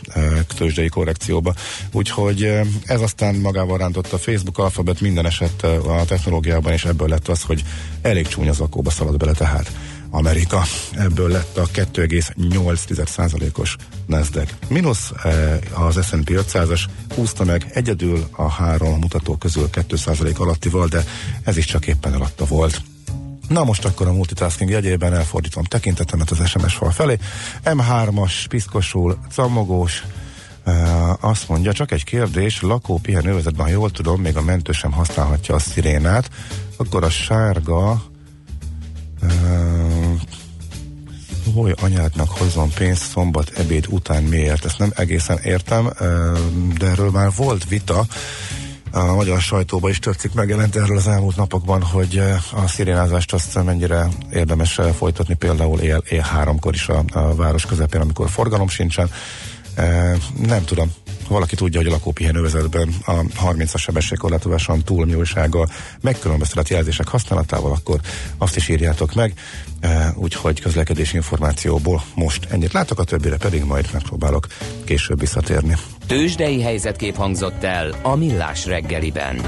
[0.56, 1.54] tőzsdei korrekcióba.
[1.92, 7.28] Úgyhogy ez aztán magával rántotta a Facebook, Alphabet, minden eset a technológiában, és ebből lett
[7.28, 7.64] az, hogy
[8.02, 9.72] elég csúnya zakóba szaladt bele tehát.
[10.16, 10.62] Amerika.
[10.92, 13.76] Ebből lett a 2,8%-os
[14.06, 14.52] Nasdaq.
[14.68, 21.04] Minusz eh, az S&P 500-as húzta meg egyedül a három mutató közül 2% alattival, de
[21.44, 22.82] ez is csak éppen alatta volt.
[23.48, 27.18] Na most akkor a multitasking jegyében elfordítom tekintetemet az SMS fal felé.
[27.64, 30.04] M3-as, piszkosul, cammogós,
[30.68, 34.92] Uh, azt mondja, csak egy kérdés, lakó pihenővezetben, ha jól tudom, még a mentő sem
[34.92, 36.30] használhatja a szirénát,
[36.76, 38.02] akkor a sárga
[41.62, 44.64] hogy anyádnak hozzon pénzt szombat ebéd után miért?
[44.64, 45.92] Ezt nem egészen értem,
[46.78, 48.06] de erről már volt vita.
[48.90, 54.08] A magyar sajtóban is törcik megjelent erről az elmúlt napokban, hogy a szirénázást azt mennyire
[54.32, 59.10] érdemes folytatni, például él, él háromkor is a, a város közepén, amikor forgalom sincsen.
[60.46, 60.92] Nem tudom,
[61.28, 65.68] valaki tudja, hogy a lakópihenővezetben a 30-as sebességkorlátozáson túlnyúlsága
[66.00, 68.00] megkülönböztetett jelzések használatával, akkor
[68.38, 69.32] azt is írjátok meg.
[69.80, 74.46] E, úgyhogy közlekedési információból most ennyit látok, a többire pedig majd megpróbálok
[74.84, 75.76] később visszatérni.
[76.06, 79.40] Tőzsdei helyzetkép hangzott el a Millás reggeliben.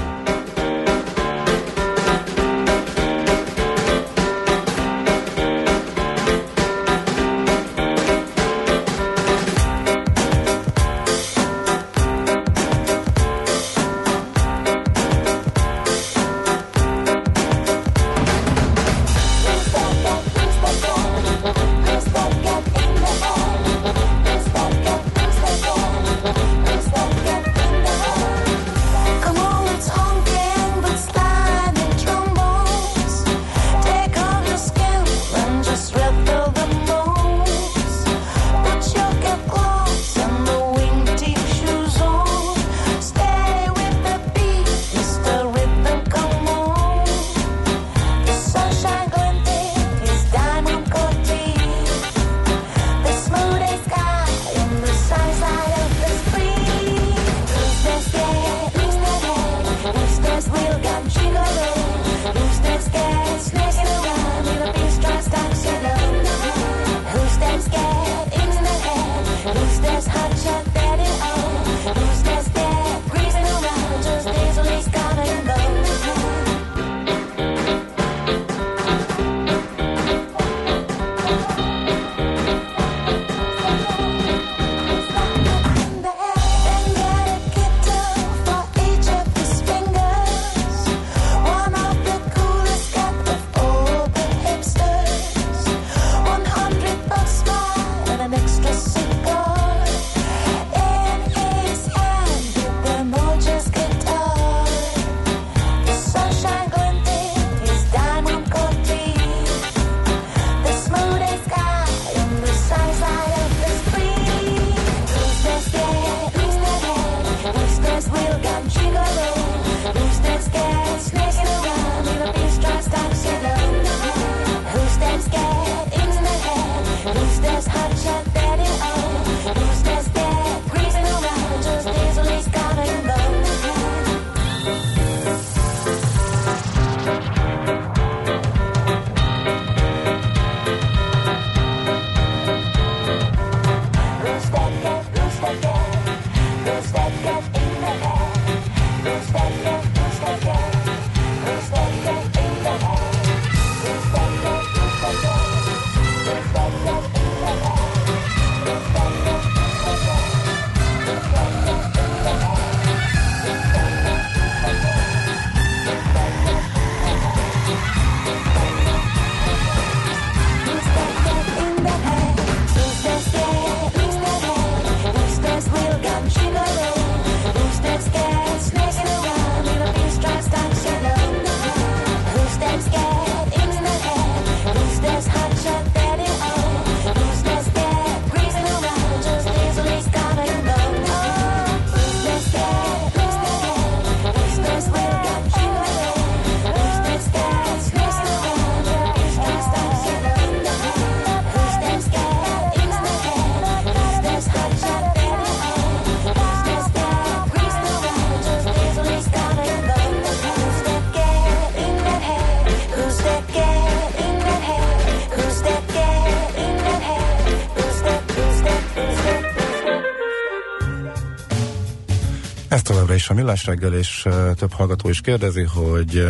[223.29, 226.29] Is a millás reggel, és több hallgató is kérdezi, hogy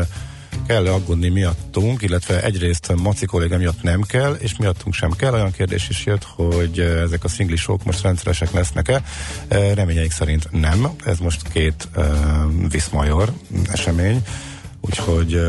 [0.68, 5.34] kell-e aggódni miattunk, illetve egyrészt Maci kolléga miatt nem kell, és miattunk sem kell.
[5.34, 9.04] Olyan kérdés is jött, hogy ezek a szinglisok most rendszeresek lesznek-e.
[9.50, 10.88] Reményeik szerint nem.
[11.06, 12.06] Ez most két uh,
[12.70, 13.34] viszmajor
[13.72, 14.24] esemény,
[14.82, 15.42] úgyhogy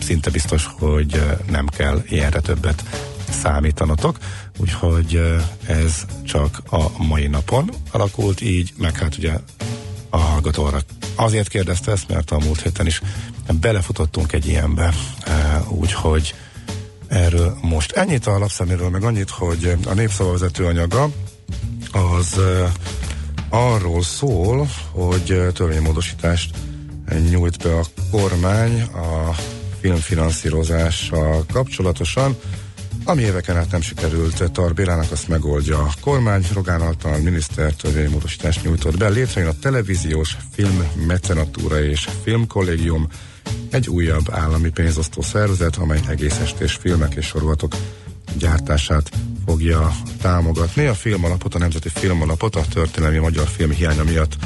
[0.00, 2.84] szinte biztos, hogy nem kell ilyenre többet
[3.30, 4.18] számítanotok,
[4.58, 9.32] úgyhogy ez csak a mai napon alakult így, meg hát ugye
[10.14, 10.80] a hallgatóra
[11.14, 13.00] azért kérdezte ezt, mert a múlt héten is
[13.60, 14.94] belefutottunk egy ilyenbe,
[15.68, 16.34] úgyhogy
[17.08, 21.08] erről most ennyit a lapszeméről, meg annyit, hogy a népszavavezető anyaga
[21.92, 22.40] az
[23.48, 26.56] arról szól, hogy törvénymódosítást
[27.30, 29.34] nyújt be a kormány a
[29.80, 32.36] filmfinanszírozással kapcsolatosan.
[33.06, 36.46] Ami éveken át nem sikerült Tarbélának, azt megoldja a kormány.
[36.52, 39.08] Rogán Altal miniszter törvénymódosítást nyújtott be.
[39.08, 43.08] Létrejön a televíziós film mecenatúra és filmkollégium,
[43.70, 47.74] egy újabb állami pénzosztó szervezet, amely egész estés filmek és sorozatok
[48.38, 49.10] gyártását
[49.46, 50.86] fogja támogatni.
[50.86, 54.36] A filmalapot, a Nemzeti Filmalapot a történelmi magyar film hiánya miatt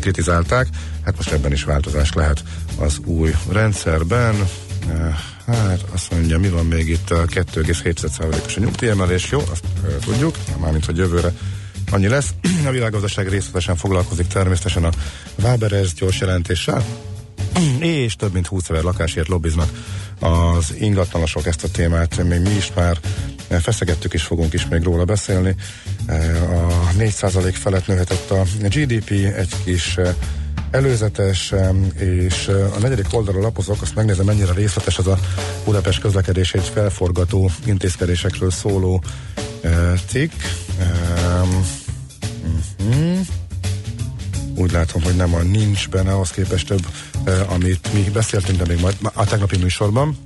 [0.00, 0.68] kritizálták.
[1.04, 2.44] Hát most ebben is változás lehet
[2.78, 4.34] az új rendszerben.
[5.46, 10.36] Hát azt mondja, mi van még itt a 2,7%-os a nyugdíjemelés, jó, azt e, tudjuk,
[10.60, 11.32] mármint, hogy jövőre
[11.90, 12.34] annyi lesz.
[12.66, 14.90] A világgazdaság részletesen foglalkozik természetesen a
[15.42, 16.84] Waberers gyors jelentéssel,
[17.80, 19.68] és több mint 20 ezer lakásért lobbiznak
[20.18, 22.24] az ingatlanosok ezt a témát.
[22.24, 22.98] Még mi is már
[23.60, 25.54] feszegettük, és fogunk is még róla beszélni.
[26.08, 29.98] A 4% felett nőhetett a GDP, egy kis
[30.74, 31.54] előzetes,
[31.98, 35.18] és a negyedik oldalról lapozok, azt megnézem, mennyire részletes az a
[35.64, 39.02] Budapest közlekedését felforgató intézkedésekről szóló
[40.08, 40.32] cikk.
[42.78, 43.18] Uh-huh.
[44.56, 46.86] Úgy látom, hogy nem a nincs benne, ahhoz képest több,
[47.48, 50.16] amit mi beszéltünk, de még majd a tegnapi műsorban.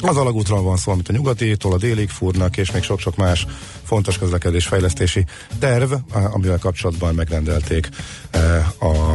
[0.00, 3.46] Az alagútról van szó, amit a nyugatitól a délig fúrnak, és még sok-sok más
[3.82, 5.24] fontos közlekedés fejlesztési
[5.58, 7.88] terv, amivel kapcsolatban megrendelték
[8.80, 9.14] a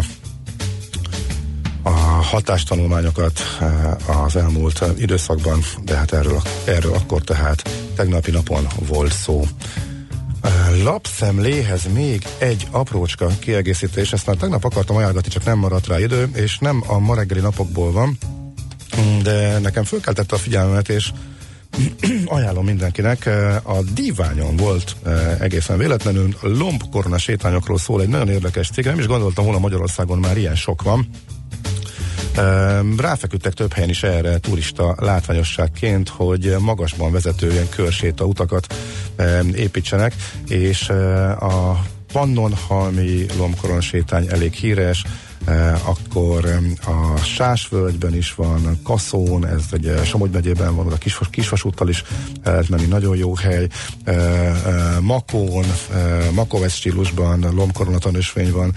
[1.88, 9.12] a hatástanulmányokat eh, az elmúlt időszakban, de hát erről, erről akkor tehát tegnapi napon volt
[9.12, 9.44] szó.
[10.42, 10.52] Eh,
[10.84, 16.30] lapszemléhez még egy aprócska kiegészítés, ezt már tegnap akartam ajánlani, csak nem maradt rá idő,
[16.34, 18.18] és nem a ma reggeli napokból van,
[19.24, 21.12] de nekem fölkeltette a figyelmet, és
[22.26, 23.26] ajánlom mindenkinek.
[23.26, 24.96] Eh, a Diványon volt
[25.40, 30.18] egészen véletlenül, lomb korona sétányokról szól egy nagyon érdekes cég, nem is gondoltam volna Magyarországon
[30.18, 31.10] már ilyen sok van,
[32.98, 38.76] Ráfeküdtek több helyen is erre turista látványosságként, hogy magasban vezető ilyen körséta utakat
[39.54, 40.16] építsenek,
[40.48, 40.90] és
[41.40, 45.04] a Pannonhalmi lombkoron sétány elég híres,
[45.86, 51.90] akkor a Sásvölgyben is van, Kaszón, ez egy eh, Somogy megyében van, a Kisvas, Kisvasúttal
[51.90, 52.04] is
[52.44, 53.68] lehet menni, nagyon jó hely,
[54.04, 54.56] eh,
[55.02, 55.66] Makón,
[56.32, 58.74] Makovec stílusban, Lomkoronatan ösvény van,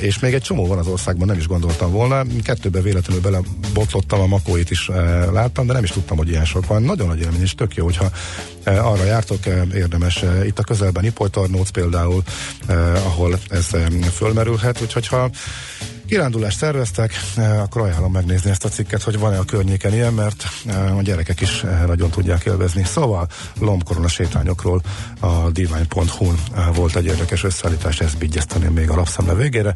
[0.00, 3.40] és még egy csomó van az országban, nem is gondoltam volna, kettőbe véletlenül bele
[3.74, 4.90] botlottam, a Makóit is
[5.32, 6.82] láttam, de nem is tudtam, hogy ilyen sok van.
[6.82, 8.10] Nagyon nagy élmény, és tök jó, hogyha
[8.64, 12.22] arra jártok, érdemes itt a közelben Ipolytarnóc például,
[13.04, 13.66] ahol ez
[14.12, 15.30] fölmerülhet, úgyhogy ha
[16.08, 20.44] kirándulást szerveztek, eh, akkor ajánlom megnézni ezt a cikket, hogy van-e a környéken ilyen, mert
[20.66, 22.84] eh, a gyerekek is eh, nagyon tudják élvezni.
[22.84, 23.26] Szóval
[23.60, 24.82] lombkorona sétányokról
[25.20, 26.32] a divány.hu
[26.74, 29.74] volt egy érdekes összeállítás, ezt vigyezteném még a lapszemle végére.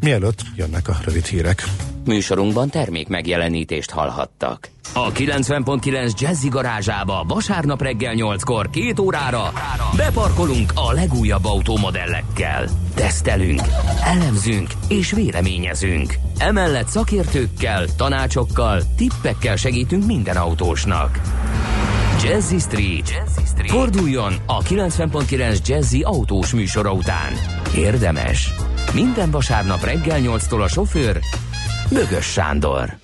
[0.00, 1.64] Mielőtt jönnek a rövid hírek.
[2.04, 4.73] Műsorunkban termék megjelenítést hallhattak.
[4.92, 9.52] A 90.9 Jazzy garázsába vasárnap reggel 8-kor két órára
[9.96, 12.68] beparkolunk a legújabb automodellekkel.
[12.94, 13.60] Tesztelünk,
[14.04, 16.14] elemzünk és véleményezünk.
[16.38, 21.20] Emellett szakértőkkel, tanácsokkal, tippekkel segítünk minden autósnak.
[22.22, 23.10] Jazzy Street.
[23.10, 23.70] Jazzy Street.
[23.70, 27.32] Forduljon a 90.9 Jazzy autós műsora után.
[27.76, 28.52] Érdemes.
[28.92, 31.20] Minden vasárnap reggel 8-tól a sofőr
[31.90, 33.03] Bögös Sándor.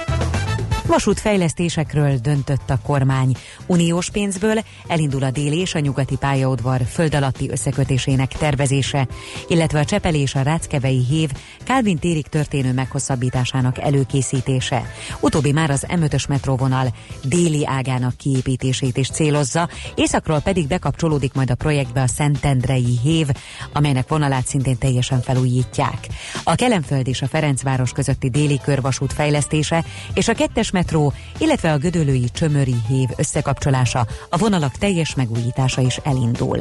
[0.85, 3.35] Vasútfejlesztésekről döntött a kormány.
[3.65, 9.07] Uniós pénzből elindul a déli és a nyugati pályaudvar föld alatti összekötésének tervezése,
[9.47, 11.29] illetve a Csepel és a Ráckevei hév
[11.63, 14.91] Kálvin térig történő meghosszabbításának előkészítése.
[15.19, 21.55] Utóbbi már az M5-ös metróvonal déli ágának kiépítését is célozza, északról pedig bekapcsolódik majd a
[21.55, 23.27] projektbe a Szentendrei hév,
[23.73, 26.07] amelynek vonalát szintén teljesen felújítják.
[26.43, 31.77] A Kelenföld és a Ferencváros közötti déli körvasút fejlesztése és a kettes metró, illetve a
[31.77, 36.57] gödölői csömöri hév összekapcsolása, a vonalak teljes megújítása is elindul.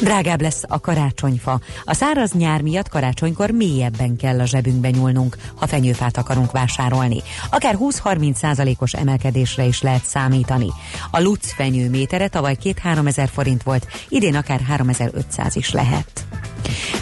[0.00, 1.60] Drágább lesz a karácsonyfa.
[1.84, 7.22] A száraz nyár miatt karácsonykor mélyebben kell a zsebünkbe nyúlnunk, ha fenyőfát akarunk vásárolni.
[7.50, 10.68] Akár 20-30 százalékos emelkedésre is lehet számítani.
[11.10, 16.24] A Lutz fenyő métere tavaly 2-3 ezer forint volt, idén akár 3500 is lehet.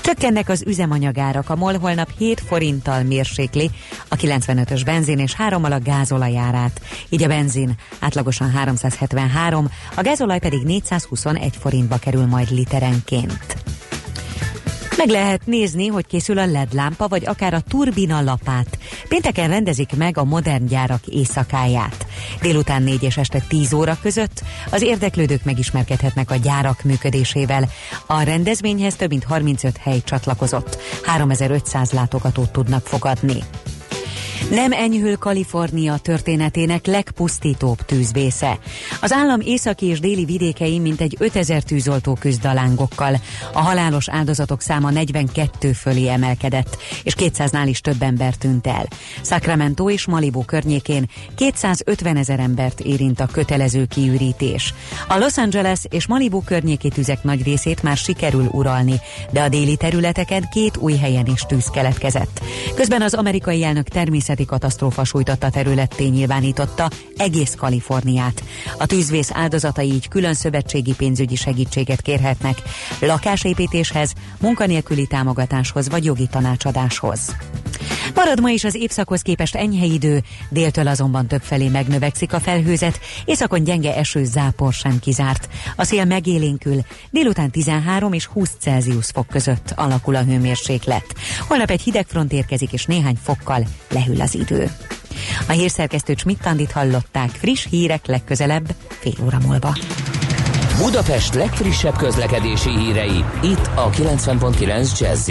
[0.02, 3.70] Csökkennek az üzemanyagárak, a MOL holnap 7 forinttal mérsékli
[4.08, 5.68] a 95-ös benzin és 3 a
[6.18, 6.80] gázolajárát.
[7.08, 13.56] Így a benzin átlagosan 373, a gázolaj pedig 421 forintba kerül majd literenként.
[14.96, 18.78] Meg lehet nézni, hogy készül a LED lámpa, vagy akár a turbina lapát.
[19.08, 22.06] Pénteken rendezik meg a modern gyárak éjszakáját.
[22.40, 27.68] Délután 4 és este 10 óra között az érdeklődők megismerkedhetnek a gyárak működésével.
[28.06, 30.78] A rendezvényhez több mint 35 hely csatlakozott.
[31.04, 33.42] 3500 látogatót tudnak fogadni.
[34.50, 38.58] Nem enyhül Kalifornia történetének legpusztítóbb tűzvésze.
[39.00, 43.20] Az állam északi és déli vidékei mintegy 5000 tűzoltó küzdalángokkal.
[43.52, 48.86] A halálos áldozatok száma 42 fölé emelkedett, és 200-nál is több ember tűnt el.
[49.24, 54.74] Sacramento és Malibu környékén 250 ezer embert érint a kötelező kiürítés.
[55.08, 59.76] A Los Angeles és Malibu környéki tüzek nagy részét már sikerül uralni, de a déli
[59.76, 62.40] területeken két új helyen is tűz keletkezett.
[62.74, 68.42] Közben az amerikai elnök természet természeti katasztrófa sújtotta területté nyilvánította egész Kaliforniát.
[68.78, 72.62] A tűzvész áldozatai így külön szövetségi pénzügyi segítséget kérhetnek
[73.00, 77.36] lakásépítéshez, munkanélküli támogatáshoz vagy jogi tanácsadáshoz.
[78.14, 83.64] Marad ma is az évszakhoz képest enyhe idő, déltől azonban többfelé megnövekszik a felhőzet, északon
[83.64, 85.48] gyenge eső zápor sem kizárt.
[85.76, 91.14] A szél megélénkül, délután 13 és 20 Celsius fok között alakul a hőmérséklet.
[91.48, 94.70] Holnap egy hideg front érkezik és néhány fokkal lehűl az idő.
[95.48, 99.76] A hírszerkesztő Csmittandit hallották friss hírek legközelebb fél óra múlva.
[100.78, 105.28] Budapest legfrissebb közlekedési hírei itt a 90.9 jazz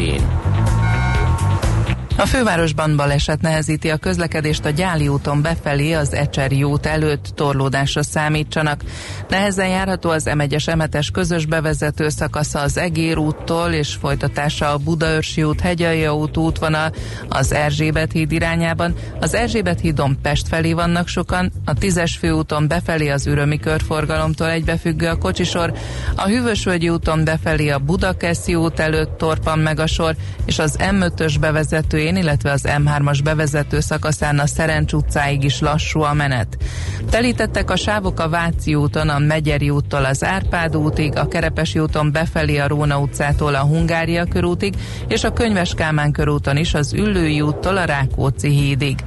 [2.18, 8.04] a fővárosban baleset nehezíti a közlekedést a Gyáli úton befelé az Ecseri út előtt torlódásra
[8.04, 8.82] számítsanak.
[9.30, 15.44] Nehezen járható az M1-es m közös bevezető szakasza az Egér úttól és folytatása a Budaörsi
[15.44, 16.92] út, Hegyalja út útvonal
[17.30, 18.94] az Erzsébet híd irányában.
[19.20, 25.08] Az Erzsébet hídon Pest felé vannak sokan, a 10-es főúton befelé az Ürömi körforgalomtól egybefüggő
[25.08, 25.74] a kocsisor,
[26.16, 30.16] a Hűvösvölgyi úton befelé a Budakeszi út előtt torpan meg a sor,
[30.46, 36.02] és az M5-ös bevezető szélén, illetve az M3-as bevezető szakaszán a Szerencs utcáig is lassú
[36.02, 36.58] a menet.
[37.10, 42.12] Telítettek a sávok a Váci úton, a Megyeri úttól az Árpád útig, a Kerepesi úton
[42.12, 44.74] befelé a Róna utcától a Hungária körútig,
[45.08, 49.00] és a Könyves Kálmán körúton is az Üllői úttól a Rákóczi hídig.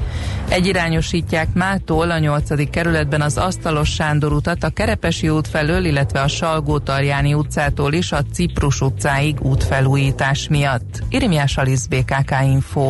[0.48, 2.70] Egyirányosítják mától a 8.
[2.70, 8.22] kerületben az Asztalos Sándor utat, a Kerepesi út felől, illetve a Salgó-Tarjáni utcától is a
[8.32, 11.02] Ciprus utcáig útfelújítás miatt.
[11.08, 12.89] Irimiás Alisz BKK Info.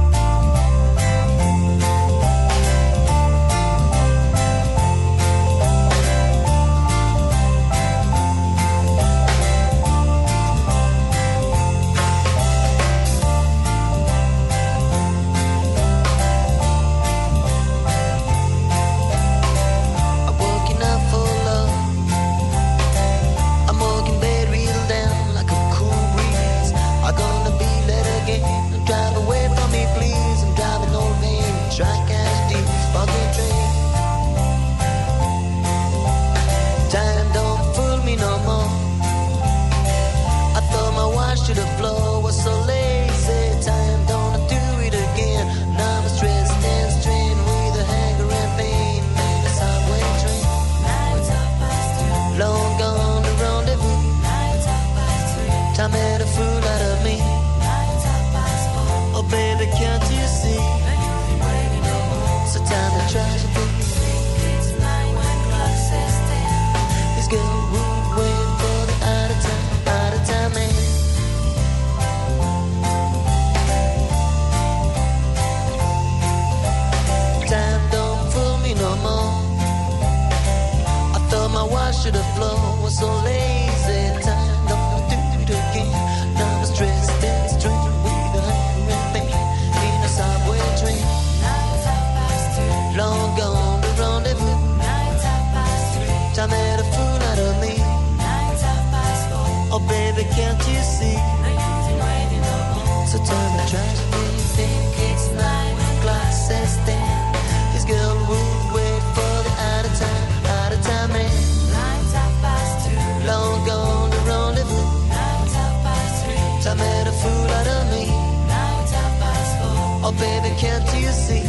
[120.21, 121.40] baby, can't you see?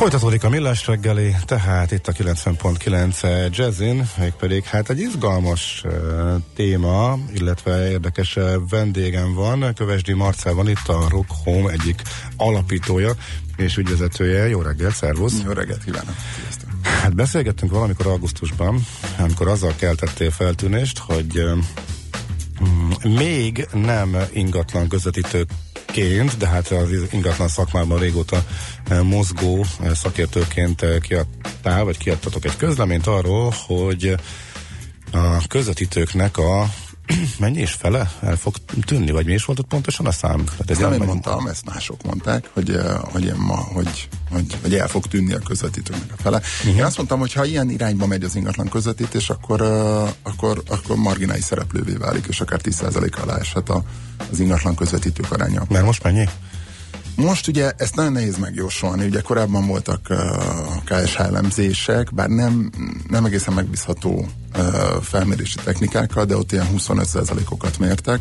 [0.00, 5.92] Folytatódik a millás reggeli, tehát itt a 90.9 Jazzin, pedig hát egy izgalmas uh,
[6.54, 9.74] téma, illetve érdekes uh, vendégem van.
[9.74, 12.02] Kövesdi Marcel van itt a Rock Home egyik
[12.36, 13.12] alapítója
[13.56, 14.48] és ügyvezetője.
[14.48, 15.42] Jó reggelt, szervusz!
[15.44, 16.14] Jó reggelt kívánok!
[16.40, 16.68] Sziasztok.
[16.82, 18.86] Hát beszélgettünk valamikor augusztusban,
[19.18, 21.58] amikor azzal keltettél feltűnést, hogy uh,
[23.02, 25.50] még nem ingatlan közvetítők
[25.90, 28.44] ként, de hát az ingatlan szakmában régóta
[28.88, 34.14] eh, mozgó eh, szakértőként eh, kiadtál, vagy kiadtatok egy közleményt arról, hogy
[35.12, 36.66] a közvetítőknek a
[37.38, 38.54] mennyi is fele el fog
[38.84, 40.44] tűnni, vagy mi is volt ott pontosan a szám?
[40.58, 44.74] Hát ez nem én mondtam, ezt mások mondták, hogy, hogy, én ma, hogy, hogy, hogy
[44.74, 46.36] el fog tűnni a közvetítőknek a fele.
[46.36, 46.76] Uh-huh.
[46.76, 49.60] Én azt mondtam, hogy ha ilyen irányba megy az ingatlan közvetítés, akkor,
[50.22, 53.82] akkor, akkor marginális szereplővé válik, és akár 10% alá eshet a,
[54.30, 55.64] az ingatlan közvetítők aránya.
[55.68, 56.28] Mert most mennyi?
[57.20, 60.18] Most ugye ezt nagyon nehéz megjósolni, ugye korábban voltak uh,
[60.84, 62.70] KSH elemzések, bár nem,
[63.08, 64.64] nem egészen megbízható uh,
[65.02, 68.20] felmérési technikákkal, de ott ilyen 25%-okat mértek,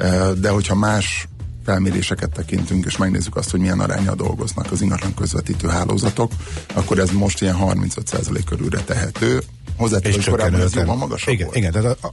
[0.00, 1.28] uh, de hogyha más
[1.64, 6.32] felméréseket tekintünk, és megnézzük azt, hogy milyen aránya dolgoznak az ingatlan közvetítő hálózatok,
[6.74, 9.42] akkor ez most ilyen 35% körülre tehető.
[9.76, 11.58] Hozzátéve, hogy korábban ez jóval magasabb igen, volt.
[11.58, 12.12] Igen, tehát a, a,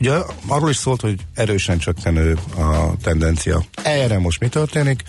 [0.00, 0.12] ugye
[0.46, 3.64] arról is szólt, hogy erősen csökkenő a tendencia.
[3.82, 5.02] Erre most mi történik?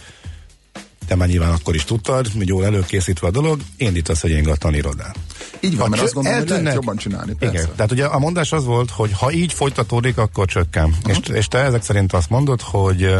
[1.07, 5.17] Te már nyilván akkor is tudtad, hogy jól előkészítve a dolog, indítasz egy ingatlan irodát.
[5.59, 7.33] Így van, mert azt gondolom, eltűnnek, hogy lehet jobban csinálni.
[7.33, 7.55] Persze.
[7.55, 10.85] Igen, tehát ugye a mondás az volt, hogy ha így folytatódik, akkor csökken.
[10.85, 11.09] Uh-huh.
[11.09, 13.13] És, és te ezek szerint azt mondod, hogy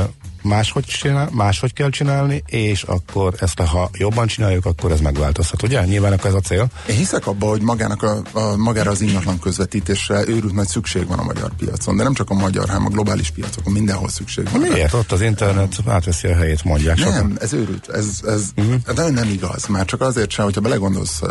[0.45, 5.85] máshogy, csinál, máshogy kell csinálni, és akkor ezt, ha jobban csináljuk, akkor ez megváltozhat, ugye?
[5.85, 6.67] Nyilván akkor ez a cél.
[6.89, 11.19] Én hiszek abba, hogy magának a, a, magára az ingatlan közvetítésre őrült nagy szükség van
[11.19, 14.61] a magyar piacon, de nem csak a magyar, hanem a globális piacokon, mindenhol szükség van.
[14.61, 14.93] Miért?
[14.93, 17.37] Ott az internet átveszi a helyét, mondják Nem, sokan.
[17.41, 17.89] ez őrült.
[17.89, 18.95] Ez, ez uh-huh.
[18.95, 19.65] nagyon nem igaz.
[19.65, 21.21] Már csak azért sem, hogyha belegondolsz,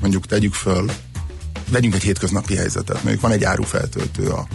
[0.00, 0.90] mondjuk tegyük föl,
[1.70, 4.46] vegyünk egy hétköznapi helyzetet, mondjuk van egy árufeltöltő a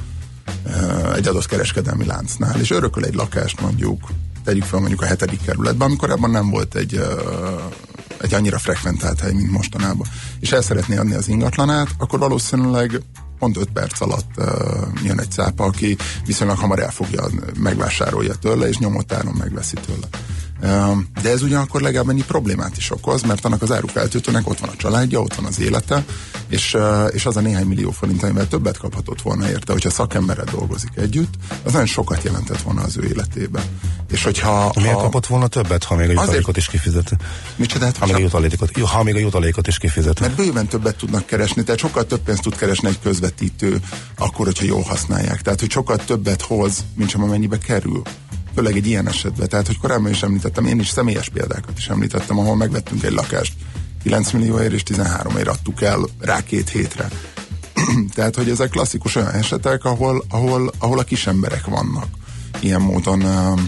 [1.15, 4.09] egy adott kereskedelmi láncnál, és örököl egy lakást mondjuk,
[4.43, 7.01] tegyük fel mondjuk a hetedik kerületben, amikor ebben nem volt egy,
[8.21, 10.07] egy annyira frekventált hely, mint mostanában,
[10.39, 13.01] és el szeretné adni az ingatlanát, akkor valószínűleg
[13.39, 14.45] pont 5 perc alatt uh,
[15.03, 17.23] jön egy cápa, aki viszonylag hamar elfogja,
[17.59, 20.07] megvásárolja tőle, és nyomott áron megveszi tőle.
[21.21, 24.75] De ez ugyanakkor legalább ennyi problémát is okoz, mert annak az árufeltöltőnek ott van a
[24.75, 26.05] családja, ott van az élete,
[26.47, 26.77] és,
[27.11, 31.33] és az a néhány millió forint, amivel többet kaphatott volna érte, hogyha szakemberrel dolgozik együtt,
[31.63, 33.63] az nagyon sokat jelentett volna az ő életébe.
[34.11, 34.71] És hogyha...
[34.75, 37.11] Miért ha, kapott volna többet, ha még a jutalékot is kifizet?
[37.55, 37.97] Mit csinált?
[37.97, 40.19] Ha még a jutalékot, ha még a jutalékot is kifizet.
[40.19, 43.81] Mert bőven többet tudnak keresni, tehát sokkal több pénzt tud keresni egy közvetítő,
[44.17, 45.41] akkor, hogyha jól használják.
[45.41, 48.01] Tehát, hogy sokkal többet hoz, mint sem amennyibe kerül
[48.55, 49.47] főleg egy ilyen esetben.
[49.47, 53.53] Tehát, hogy korábban is említettem, én is személyes példákat is említettem, ahol megvettünk egy lakást
[54.03, 57.09] 9 millióért és 13 ér adtuk el rá két hétre.
[58.15, 62.07] Tehát, hogy ezek klasszikus olyan esetek, ahol, ahol, ahol a kis emberek vannak
[62.59, 63.59] ilyen módon uh,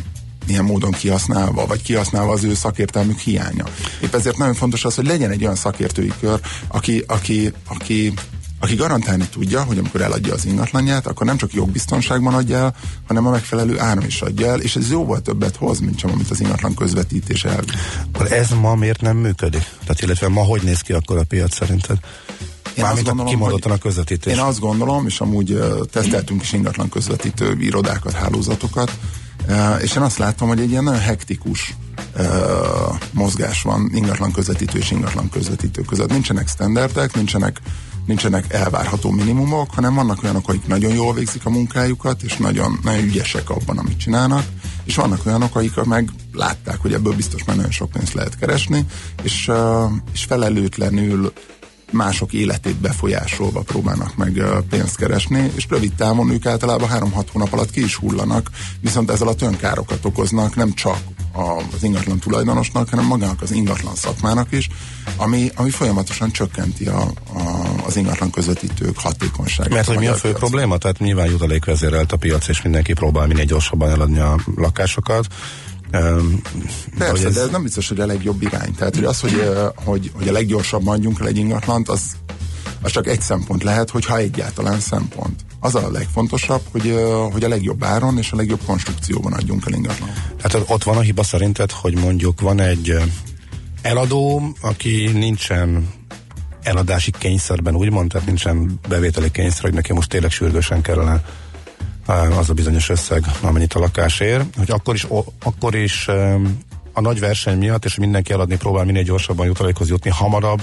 [0.48, 3.66] ilyen módon kihasználva, vagy kihasználva az ő szakértelmük hiánya.
[4.02, 8.14] Épp ezért nagyon fontos az, hogy legyen egy olyan szakértői kör, aki, aki, aki
[8.60, 12.76] aki garantálni tudja, hogy amikor eladja az ingatlanját, akkor nem csak jogbiztonságban adja el,
[13.08, 16.30] hanem a megfelelő áron is adja el, és ez jóval többet hoz, mint sem amit
[16.30, 17.64] az ingatlan közvetítés el.
[18.14, 19.64] Akkor ez ma miért nem működik?
[19.80, 21.98] Tehát illetve ma hogy néz ki akkor a piac szerinted?
[22.78, 24.34] Én azt gondolom, hogy a közvetítés.
[24.34, 25.60] Én azt gondolom, és amúgy
[25.92, 28.98] teszteltünk is ingatlan közvetítő irodákat, hálózatokat,
[29.82, 31.76] és én azt látom, hogy egy ilyen nagyon hektikus
[33.12, 36.10] mozgás van ingatlan közvetítő és ingatlan közvetítő között.
[36.10, 37.62] Nincsenek standardek, nincsenek
[38.08, 43.04] nincsenek elvárható minimumok, hanem vannak olyanok, akik nagyon jól végzik a munkájukat, és nagyon, nagyon
[43.04, 44.46] ügyesek abban, amit csinálnak,
[44.84, 48.86] és vannak olyanok, akik meg látták, hogy ebből biztos már nagyon sok pénzt lehet keresni,
[49.22, 49.52] és,
[50.14, 51.34] és felelőtlenül
[51.92, 57.72] mások életét befolyásolva próbálnak meg pénzt keresni, és rövid távon ők általában 3-6 hónap alatt
[57.72, 58.50] ki is hullanak,
[58.82, 60.98] viszont ezzel a tönkárokat okoznak nem csak
[61.38, 64.70] az ingatlan tulajdonosnak, hanem magának az ingatlan szakmának is,
[65.16, 67.12] ami, ami folyamatosan csökkenti a, a,
[67.86, 69.74] az ingatlan közvetítők hatékonyságát.
[69.74, 70.38] Mert hogy mi a fő piac.
[70.40, 70.78] probléma?
[70.78, 75.26] Tehát nyilván jutalékvezérelt a piac, és mindenki próbál minél gyorsabban eladni a lakásokat.
[75.94, 76.42] Um,
[76.98, 77.34] Persze, ez...
[77.34, 78.76] de ez nem biztos, hogy a legjobb irány.
[78.76, 82.02] Tehát hogy az, hogy, hogy, hogy a leggyorsabban adjunk el egy ingatlant, az,
[82.82, 85.46] az csak egy szempont lehet, hogyha egyáltalán szempont.
[85.60, 86.96] Az a legfontosabb, hogy,
[87.32, 90.10] hogy a legjobb áron és a legjobb konstrukcióban adjunk el ingatlan.
[90.42, 92.96] Hát ott van a hiba szerinted, hogy mondjuk van egy
[93.82, 95.90] eladó, aki nincsen
[96.64, 101.24] eladási kényszerben, úgymond, tehát nincsen bevételi kényszer, hogy neki most tényleg sürgősen kellene
[102.38, 105.08] az a bizonyos összeg, amennyit a lakás ér, hogy akkor is,
[105.44, 106.08] akkor is
[106.94, 110.62] a nagy verseny miatt, és mindenki eladni próbál minél gyorsabban jutalékhoz jutni, hamarabb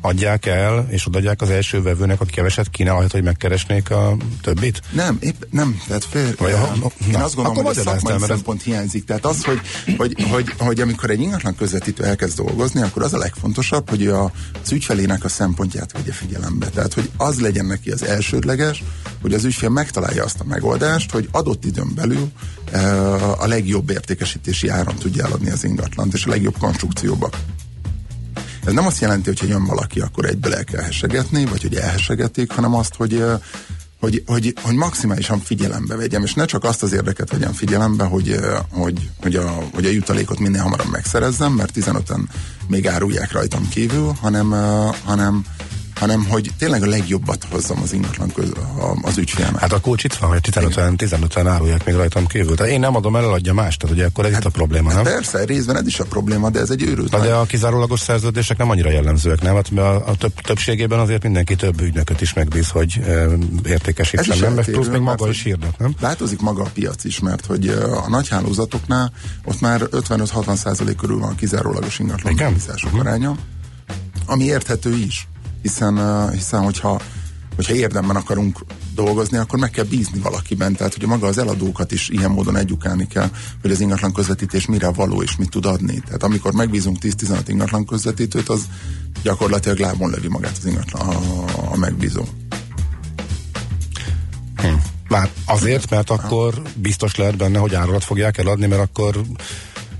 [0.00, 4.80] adják el, és odaadják az első vevőnek, aki keveset kínálhat, hogy megkeresnék a többit?
[4.92, 8.12] Nem, épp nem, tehát fél, Vagy, eh, ha, én na, azt gondolom, hogy a szakmai
[8.12, 9.04] ez- szempont hiányzik.
[9.04, 9.60] Tehát az, hogy,
[9.96, 14.32] hogy, hogy, hogy amikor egy ingatlan közvetítő elkezd dolgozni, akkor az a legfontosabb, hogy a,
[14.62, 16.66] az ügyfelének a szempontját vegye figyelembe.
[16.66, 18.82] Tehát, hogy az legyen neki az elsődleges,
[19.22, 22.30] hogy az ügyfél megtalálja azt a megoldást, hogy adott időn belül
[22.72, 27.30] uh, a legjobb értékesítési áron tudja eladni az ingatlant, és a legjobb konstrukcióba.
[28.68, 32.50] Ez nem azt jelenti, hogy jön valaki, akkor egyből el kell hessegetni, vagy hogy elhessegetik,
[32.52, 33.24] hanem azt, hogy,
[34.00, 38.36] hogy, hogy, hogy maximálisan figyelembe vegyem, és ne csak azt az érdeket vegyem figyelembe, hogy,
[38.70, 42.20] hogy, hogy, a, hogy a jutalékot minél hamarabb megszerezzem, mert 15-en
[42.66, 44.50] még árulják rajtam kívül, hanem,
[45.04, 45.44] hanem,
[45.98, 48.52] hanem hogy tényleg a legjobbat hozzam az ingatlan köz,
[49.02, 49.60] az ügyfélnek.
[49.60, 52.56] Hát a kulcs itt van, hogy 15-en, 15-en árulják még rajtam kívül.
[52.56, 55.04] Tehát én nem adom el, eladja más, tehát ugye akkor ez itt a probléma, nem?
[55.04, 57.10] Hát persze, részben ez is a probléma, de ez egy őrült.
[57.10, 59.54] De a kizárólagos szerződések nem annyira jellemzőek, nem?
[59.54, 63.26] Hát mert a, a több, többségében azért mindenki több ügynököt is megbíz, hogy e,
[63.64, 64.58] értékesítsen, nem?
[64.58, 65.94] Eltérő, plusz még mert maga is hirdet, nem?
[66.00, 69.12] Változik maga a piac is, mert hogy ö, a nagy hálózatoknál
[69.44, 72.98] ott már 55-60 százalék körül van a kizárólagos ingatlan Mhm.
[72.98, 73.36] aránya,
[74.26, 75.28] ami érthető is,
[75.62, 77.00] hiszen, hiszen hogyha,
[77.56, 78.58] hogyha érdemben akarunk
[78.94, 80.74] dolgozni, akkor meg kell bízni valakiben.
[80.74, 83.30] Tehát, hogy maga az eladókat is ilyen módon edukálni kell,
[83.62, 86.00] hogy az ingatlan közvetítés mire való és mit tud adni.
[86.00, 88.68] Tehát amikor megbízunk 10-15 ingatlan közvetítőt, az
[89.22, 92.24] gyakorlatilag lábon lövi magát az ingatlan, a, a megbízó.
[94.56, 94.66] Hm.
[95.08, 99.20] Már azért, mert akkor biztos lehet benne, hogy áralat fogják eladni, mert akkor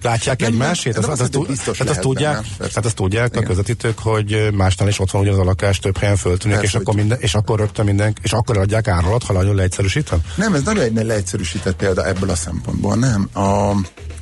[0.03, 0.93] látják Nem, egymásét.
[0.93, 2.69] nem, Az, nem az, azt biztos tehát azt lehet tudják, persze.
[2.69, 3.45] tehát azt tudják a Igen.
[3.45, 7.19] közvetítők, hogy másnál is ott van ugyanaz a lakás, több helyen föltűnik, és akkor, minden,
[7.21, 10.19] és akkor rögtön minden, és akkor adják áralat, ha nagyon leegyszerűsítve?
[10.35, 13.29] Nem, ez nagyon egy leegyszerűsített példa ebből a szempontból, nem.
[13.33, 13.41] A,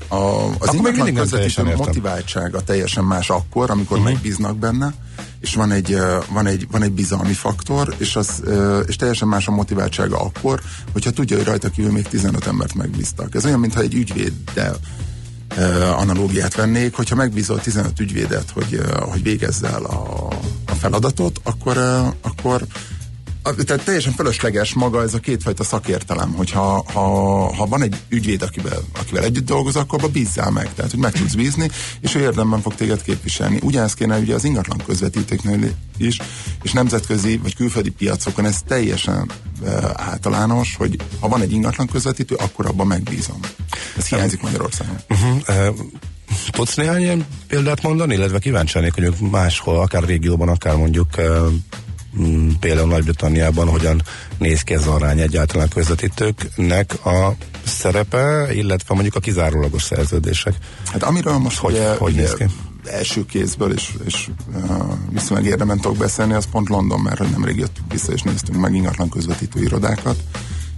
[0.08, 4.12] a, az még mindig közvetítő motiváltsága teljesen más akkor, amikor uh-huh.
[4.12, 4.94] megbíznak benne,
[5.40, 5.98] és van egy,
[6.32, 8.42] van, egy, van egy bizalmi faktor, és, az,
[8.86, 10.60] és teljesen más a motiváltsága akkor,
[10.92, 13.34] hogyha tudja, hogy rajta kívül még 15 embert megbíztak.
[13.34, 14.76] Ez olyan, mintha egy ügyvéddel
[15.96, 20.28] analógiát vennék, hogyha megbízol 15 ügyvédet, hogy, ö, hogy végezze el a,
[20.66, 22.62] a feladatot, akkor, ö, akkor
[23.54, 27.00] tehát teljesen fölösleges maga ez a kétfajta szakértelem, hogyha ha,
[27.54, 31.12] ha van egy ügyvéd, akivel, akivel együtt dolgozol, akkor abba bízzál meg, tehát hogy meg
[31.12, 31.70] tudsz bízni,
[32.00, 33.58] és ő érdemben fog téged képviselni.
[33.62, 36.18] Ugyanezt kéne ugye az ingatlan közvetítőknél is,
[36.62, 39.30] és nemzetközi vagy külföldi piacokon ez teljesen
[39.64, 43.40] e, általános, hogy ha van egy ingatlan közvetítő, akkor abban megbízom.
[43.96, 44.96] Ez hiányzik Magyarországon.
[45.08, 45.36] Uh-huh.
[45.48, 45.76] Uh,
[46.50, 51.52] tudsz néhány ilyen példát mondani, illetve kíváncsi lennék, hogy máshol, akár régióban, akár mondjuk uh,
[52.60, 54.02] például Nagy-Britanniában hogyan
[54.38, 60.54] néz ki ez arány egyáltalán a közvetítőknek a szerepe, illetve mondjuk a kizárólagos szerződések.
[60.92, 62.44] Hát amiről most Hogy- ugye, hogy néz ki?
[62.86, 67.92] első kézből és, és uh, viszonylag érdemben tudok beszélni, az pont London, mert nemrég jöttünk
[67.92, 70.16] vissza és néztünk meg ingatlan közvetítő irodákat,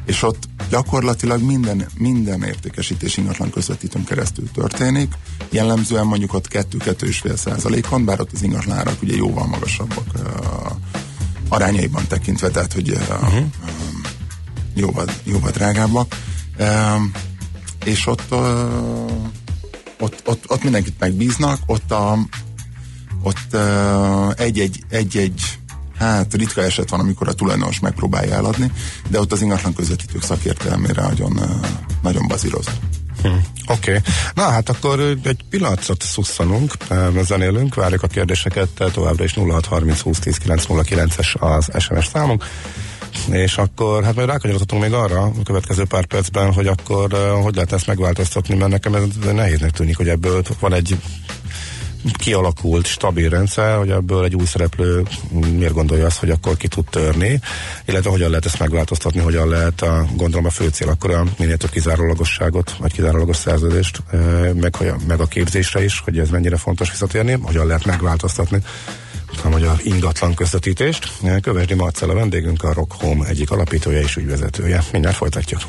[0.06, 5.12] és ott gyakorlatilag minden, minden értékesítés ingatlan közvetítőn keresztül történik.
[5.50, 10.22] Jellemzően mondjuk ott 2-2,5 százalékon, bár ott az ingatlárak ugye jóval magasabbak uh,
[11.48, 13.46] arányaiban tekintve, tehát hogy uh, uh-huh.
[14.74, 16.16] jóval, jóval drágábbak.
[17.84, 18.34] És ott,
[20.00, 22.18] ott, ott, ott mindenkit megbíznak, ott a,
[23.22, 23.56] ott
[24.38, 25.58] egy-egy, egy-egy
[25.98, 28.72] hát ritka eset van, amikor a tulajdonos megpróbálja eladni,
[29.08, 31.40] de ott az ingatlan közvetítők szakértelmére nagyon,
[32.02, 32.66] nagyon bazíroz.
[33.22, 33.28] Hm.
[33.28, 33.90] Oké.
[33.90, 34.00] Okay.
[34.34, 36.72] Na hát akkor egy pillanatra szusszanunk,
[37.22, 42.44] zenélünk, várjuk a kérdéseket, továbbra is 0630 20 10 909-es az SMS számunk.
[43.30, 47.12] És akkor, hát majd rákanyarodhatunk még arra a következő pár percben, hogy akkor
[47.42, 49.02] hogy lehet ezt megváltoztatni, mert nekem ez
[49.32, 50.96] nehéznek tűnik, hogy ebből van egy
[52.12, 56.84] kialakult, stabil rendszer, hogy ebből egy új szereplő miért gondolja azt, hogy akkor ki tud
[56.84, 57.40] törni,
[57.84, 61.56] illetve hogyan lehet ezt megváltoztatni, hogyan lehet, a, gondolom a fő cél akkor a minél
[61.56, 64.02] több kizárólagosságot, vagy kizárólagos szerződést,
[64.54, 64.76] meg,
[65.06, 68.62] meg a képzésre is, hogy ez mennyire fontos visszatérni, hogyan lehet megváltoztatni
[69.44, 71.12] a magyar ingatlan közvetítést.
[71.40, 74.84] Kövesdi Marcella vendégünk, a Rock Home egyik alapítója és ügyvezetője.
[74.92, 75.60] Mindjárt folytatjuk.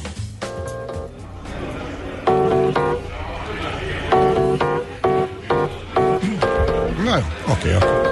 [7.59, 8.08] Oké, okay,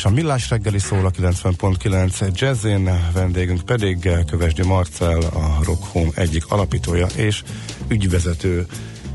[0.00, 6.10] Is a Millás reggeli szól a 90.9 Jazzin, vendégünk pedig Kövesdi Marcel, a Rock Home
[6.14, 7.42] egyik alapítója és
[7.88, 8.66] ügyvezető.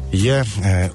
[0.09, 0.43] Je,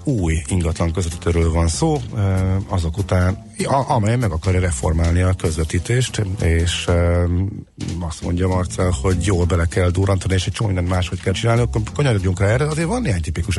[0.04, 3.52] új ingatlan közvetítőről van szó, e, azok után,
[3.88, 7.26] amely meg akarja reformálni a közvetítést, és e,
[8.10, 11.60] azt mondja Marcel, hogy jól bele kell durrantani, és egy csomó mindent máshogy kell csinálni,
[11.60, 13.58] akkor kanyarodjunk rá erre, azért van néhány tipikus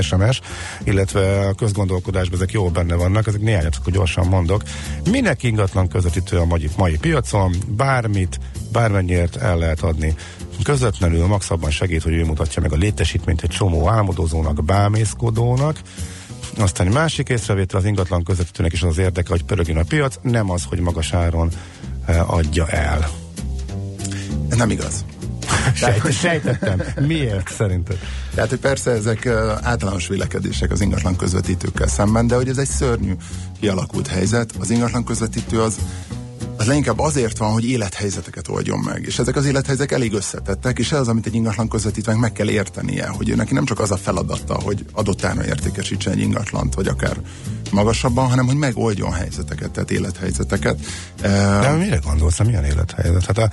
[0.00, 0.40] SMS,
[0.84, 4.62] illetve a közgondolkodásban ezek jól benne vannak, ezek néhányat akkor gyorsan mondok.
[5.10, 8.38] Minek ingatlan közvetítő a mai, mai piacon, bármit,
[8.72, 10.14] bármennyiért el lehet adni
[10.62, 15.80] közvetlenül max abban segít, hogy ő mutatja meg a létesítményt egy csomó álmodozónak, bámészkodónak.
[16.58, 20.50] Aztán egy másik észrevétel az ingatlan közvetítőnek is az érdeke, hogy pörögjön a piac, nem
[20.50, 21.50] az, hogy magas áron
[22.26, 23.23] adja el.
[24.54, 25.04] Ez nem igaz.
[25.74, 26.82] Sejt, sejtettem.
[27.06, 27.98] Miért szerinted?
[28.34, 29.26] Tehát, hogy persze ezek
[29.62, 33.12] általános vélekedések az ingatlan közvetítőkkel szemben, de hogy ez egy szörnyű
[33.60, 34.52] kialakult helyzet.
[34.60, 35.78] Az ingatlan közvetítő az
[36.56, 39.04] az leginkább azért van, hogy élethelyzeteket oldjon meg.
[39.06, 42.48] És ezek az élethelyzetek elég összetettek, és ez az, amit egy ingatlan közvetítőnek meg kell
[42.50, 46.74] értenie, hogy ő neki nem csak az a feladata, hogy adott áron értékesítsen egy ingatlant,
[46.74, 47.16] vagy akár
[47.70, 50.80] magasabban, hanem hogy megoldjon helyzeteket, tehát élethelyzeteket.
[51.20, 53.24] De mire gondolsz, milyen élethelyzet?
[53.26, 53.50] Hát a,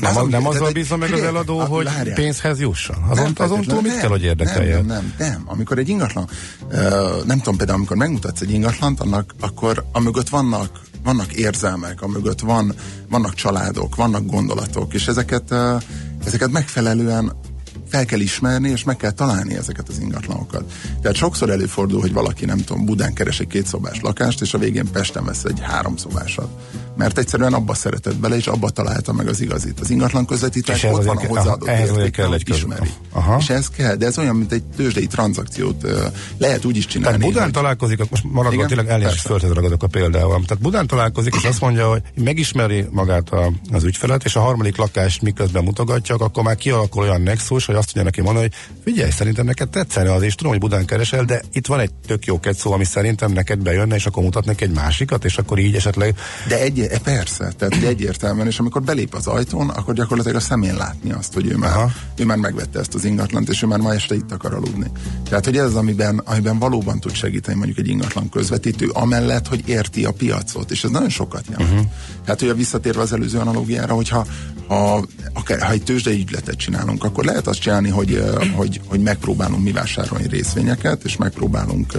[0.00, 2.14] nem, ami- nem azzal bízom meg az eladó, a- hogy várjál.
[2.14, 2.96] pénzhez jusson.
[3.08, 4.74] Azon, azon túl mit kell, hogy érdekelje?
[4.76, 5.42] Nem, nem, nem.
[5.46, 6.28] Amikor egy ingatlan,
[6.70, 12.40] ö, nem tudom, például amikor megmutatsz egy ingatlant, annak akkor amögött vannak vannak érzelmek, amögött
[12.40, 12.74] van,
[13.08, 15.54] vannak családok, vannak gondolatok, és ezeket,
[16.24, 17.32] ezeket megfelelően
[17.88, 20.72] fel kell ismerni, és meg kell találni ezeket az ingatlanokat.
[21.00, 24.90] Tehát sokszor előfordul, hogy valaki, nem tudom, Budán keres egy kétszobás lakást, és a végén
[24.92, 26.48] Pesten vesz egy háromszobásat.
[26.96, 29.80] Mert egyszerűen abba szeretett bele, és abba találta meg az igazit.
[29.80, 32.88] Az ingatlan közvetítők És ott van a hozzáadott ehhez érték, kell egy ismeri.
[33.12, 33.36] Aha.
[33.40, 35.86] És ez kell, de ez olyan, mint egy tőzsdei tranzakciót
[36.38, 37.16] lehet úgy is csinálni.
[37.16, 38.66] Tehát Budán hogy- találkozik, most maradva Igen?
[38.66, 40.42] tényleg elnézést földhez ragadok a példával.
[40.46, 44.76] Tehát Budán találkozik, és azt mondja, hogy megismeri magát a, az ügyfelet, és a harmadik
[44.76, 49.10] lakást miközben mutogatja, akkor már kialakul olyan nexus, hogy azt tudja neki mondani, hogy figyelj,
[49.10, 52.38] szerintem neked tetszene az, és tudom, hogy Budán keresel, de itt van egy tök jó
[52.42, 56.14] szó, ami szerintem neked bejönne, és akkor mutat neki egy másikat, és akkor így esetleg
[56.48, 60.76] De egy, e, persze, tehát egyértelműen, és amikor belép az ajtón, akkor gyakorlatilag a szemén
[60.76, 61.90] látni azt, hogy ő már, Aha.
[62.16, 64.90] ő már megvette ezt az ingatlant, és ő már ma este itt akar aludni.
[65.28, 69.68] Tehát, hogy ez az, amiben, amiben valóban tud segíteni mondjuk egy ingatlan közvetítő, amellett, hogy
[69.68, 71.70] érti a piacot, és ez nagyon sokat jelent.
[71.70, 71.86] Uh-huh.
[72.24, 74.26] Tehát, hogy a visszatérve az előző analógiára, hogyha
[74.68, 78.24] ha, akár, ha egy tőzsdei ügyletet csinálunk, akkor lehet azt csinálni, hogy,
[78.54, 81.92] hogy, hogy megpróbálunk mi vásárolni részvényeket, és megpróbálunk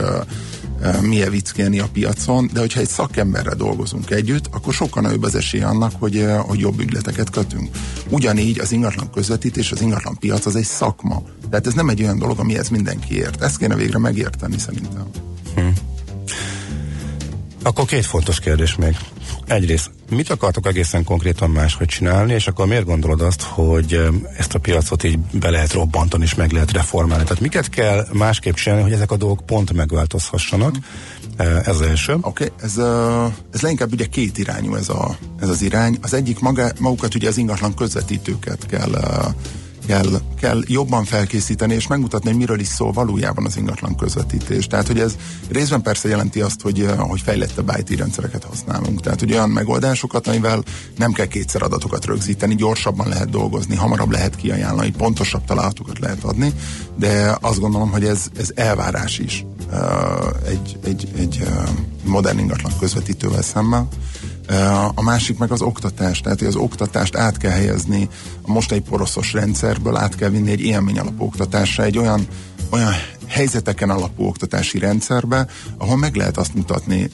[0.86, 5.24] ö, ö, mi evickélni a piacon, de hogyha egy szakemberrel dolgozunk együtt, akkor sokkal nagyobb
[5.24, 7.70] az esély annak, hogy, hogy jobb ügyleteket kötünk.
[8.10, 11.24] Ugyanígy az ingatlan közvetítés, az ingatlan piac az egy szakma.
[11.50, 13.42] Tehát ez nem egy olyan dolog, amihez mindenki ért.
[13.42, 15.08] Ezt kéne végre megérteni szerintem.
[17.64, 18.98] Akkor két fontos kérdés még.
[19.48, 24.60] Egyrészt, mit akartok egészen konkrétan máshogy csinálni, és akkor miért gondolod azt, hogy ezt a
[24.60, 27.24] piacot így be lehet robbantani, és meg lehet reformálni?
[27.24, 30.76] Tehát miket kell másképp csinálni, hogy ezek a dolgok pont megváltozhassanak?
[31.38, 32.14] Ez az első.
[32.14, 32.78] Oké, okay, ez,
[33.54, 35.98] ez leginkább ugye két irányú ez, a, ez az irány.
[36.02, 38.92] Az egyik maga, magukat ugye az ingatlan közvetítőket kell,
[39.86, 44.68] kell, kell jobban felkészíteni, és megmutatni, hogy miről is szól valójában az ingatlan közvetítés.
[44.68, 45.16] Tehát, hogy ez
[45.50, 49.02] részben persze jelenti azt, hogy, ö, hogy fejlettebb IT rendszereket használunk.
[49.02, 50.64] Tehát, hogy olyan megoldásokat, amivel
[50.98, 56.54] nem kell kétszer adatokat rögzíteni, gyorsabban lehet dolgozni, hamarabb lehet kiajánlani, pontosabb találatokat lehet adni,
[56.96, 61.70] de azt gondolom, hogy ez, ez elvárás is uh, egy, egy, egy uh,
[62.04, 63.88] modern ingatlan közvetítővel szemben.
[64.96, 68.10] A másik meg az oktatás, tehát az oktatást át kell helyezni
[68.42, 72.28] a mostani poroszos rendszerből, át kell vinni egy élmény alapú oktatásra, egy olyan,
[72.70, 72.94] olyan
[73.28, 77.10] helyzeteken alapú oktatási rendszerbe, ahol meg lehet azt mutatni,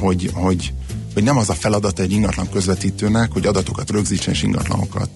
[0.00, 0.72] hogy, hogy,
[1.14, 5.10] hogy nem az a feladat egy ingatlan közvetítőnek, hogy adatokat rögzítsen és ingatlanokat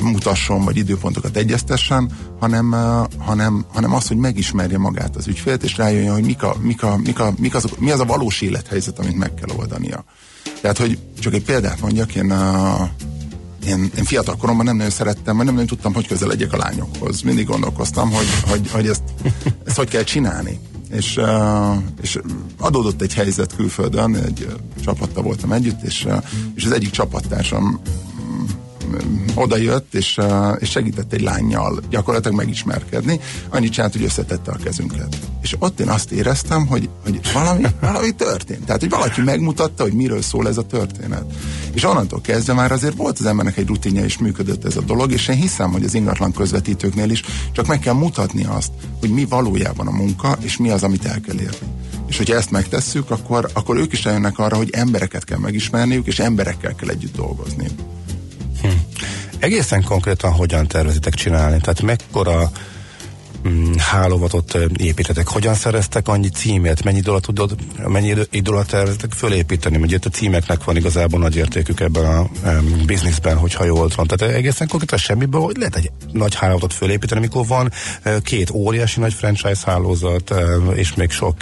[0.00, 2.10] mutasson, vagy időpontokat egyeztessen,
[2.40, 2.70] hanem,
[3.18, 6.96] hanem, hanem az, hogy megismerje magát az ügyfélt, és rájöjjön, hogy mik a, mik a,
[6.96, 10.04] mik a, mik azok, mi az a valós élethelyzet, amit meg kell oldania.
[10.60, 12.34] Tehát, hogy csak egy példát mondjak, én,
[13.66, 17.22] én, én fiatal koromban nem nagyon szerettem, mert nem nagyon tudtam, hogy közeledjek a lányokhoz.
[17.22, 19.02] Mindig gondolkoztam, hogy, hogy, hogy ezt,
[19.66, 20.60] ezt hogy kell csinálni.
[20.96, 21.20] És,
[22.02, 22.18] és
[22.58, 24.46] adódott egy helyzet külföldön, egy
[24.84, 26.06] csapattal voltam együtt, és,
[26.54, 27.80] és az egyik csapattársam
[28.94, 34.50] mm, oda jött, és, uh, és segített egy lányjal gyakorlatilag megismerkedni, annyit csinált, hogy összetette
[34.50, 35.16] a kezünket.
[35.42, 38.64] És ott én azt éreztem, hogy, hogy valami, valami történt.
[38.64, 41.24] Tehát, hogy valaki megmutatta, hogy miről szól ez a történet.
[41.72, 45.12] És onnantól kezdve már azért volt az embernek egy rutinja, és működött ez a dolog,
[45.12, 47.22] és én hiszem, hogy az ingatlan közvetítőknél is
[47.52, 48.70] csak meg kell mutatni azt,
[49.00, 51.66] hogy mi valójában a munka, és mi az, amit el kell érni.
[52.06, 56.18] És hogyha ezt megtesszük, akkor, akkor ők is eljönnek arra, hogy embereket kell megismerniük, és
[56.18, 57.66] emberekkel kell együtt dolgozni.
[59.44, 61.60] Egészen konkrétan hogyan tervezitek csinálni?
[61.60, 62.50] Tehát mekkora
[63.48, 65.28] mm, hálóvatot ö, építetek?
[65.28, 66.82] Hogyan szereztek annyi címet?
[66.84, 69.76] Mennyi idő alatt tudod, mennyi idő, alatt tervezitek fölépíteni?
[69.76, 74.06] Ugye a címeknek van igazából nagy értékük ebben a um, bizniszben, hogyha jól tudom.
[74.06, 77.70] Tehát egészen konkrétan semmiből, hogy lehet egy nagy hálóvatot fölépíteni, amikor van
[78.22, 80.34] két óriási nagy franchise hálózat,
[80.74, 81.36] és még sok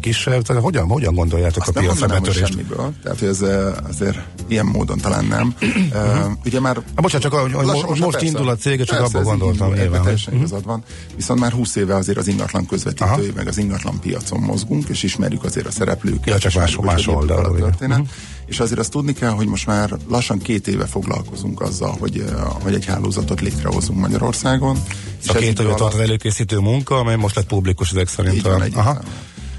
[0.00, 0.42] kisebb.
[0.42, 2.46] Tehát hogyan, hogyan gondoljátok Azt a piacra hogy betörést?
[2.52, 2.92] semmiből.
[3.02, 3.40] Tehát, hogy ez
[3.88, 4.18] azért
[4.48, 5.54] ilyen módon talán nem.
[5.92, 6.74] uh, ugye már...
[6.74, 8.26] Hát bocsánat, csak hogy Lassan, most, persze.
[8.26, 9.90] indul a cég, csak Persze, abba ez így gondoltam nyilván.
[9.90, 10.42] hogy- Teljesen Mhm.
[10.42, 10.82] igazad van.
[11.20, 13.34] Viszont már 20 éve azért az ingatlan közvetítői, Aha.
[13.34, 16.26] meg az ingatlan piacon mozgunk, és ismerjük azért a szereplőket.
[16.26, 17.98] Ja, csak más- más oldalról, történet.
[17.98, 18.06] Mhm.
[18.46, 22.34] És azért azt tudni kell, hogy most már lassan két éve foglalkozunk azzal, hogy, eh,
[22.62, 24.76] hogy egy hálózatot létrehozunk Magyarországon.
[24.76, 28.42] A ez két éve tart az előkészítő munka, amely most lett publikus ezek szerint.
[28.42, 29.00] van, a- Aha.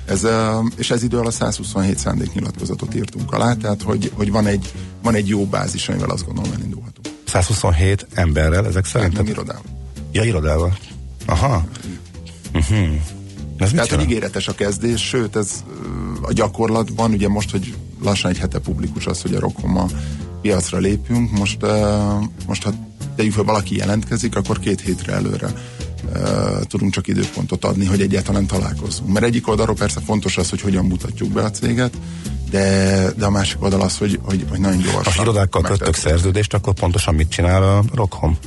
[0.06, 4.72] Ez, ö, és ez idő alatt 127 szándéknyilatkozatot írtunk alá, tehát hogy, hogy van, egy,
[5.04, 7.08] van egy jó bázis, amivel azt gondolom elindulhatunk.
[7.28, 9.14] 127 emberrel ezek szerint?
[9.14, 9.64] nem irodával.
[10.12, 10.78] Ja, irodával.
[11.32, 11.64] Aha.
[12.54, 12.88] Uh-huh.
[13.58, 15.64] Ez Tehát, hogy ígéretes a kezdés, sőt, ez
[16.22, 17.74] a gyakorlatban, ugye most, hogy
[18.04, 19.86] lassan egy hete publikus az, hogy a Rokoma
[20.42, 21.58] piacra lépünk, most,
[22.48, 22.72] most ha
[23.16, 25.54] tegyük fel, valaki jelentkezik, akkor két hétre előre
[26.68, 29.14] tudunk csak időpontot adni, hogy egyáltalán találkozzunk.
[29.14, 31.94] Mert egyik oldalról persze fontos az, hogy hogyan mutatjuk be a céget,
[32.50, 35.14] de, de a másik oldal az, hogy, hogy, hogy nagyon gyorsan.
[35.14, 38.38] Ha irodákkal kötök szerződést, akkor pontosan mit csinál a Rockhom?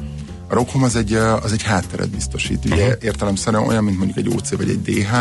[0.55, 2.65] A Rockhom az egy, az egy hátteret biztosít.
[2.65, 3.03] Ugye uh-huh.
[3.03, 5.13] értelemszerűen olyan, mint mondjuk egy OC vagy egy DH,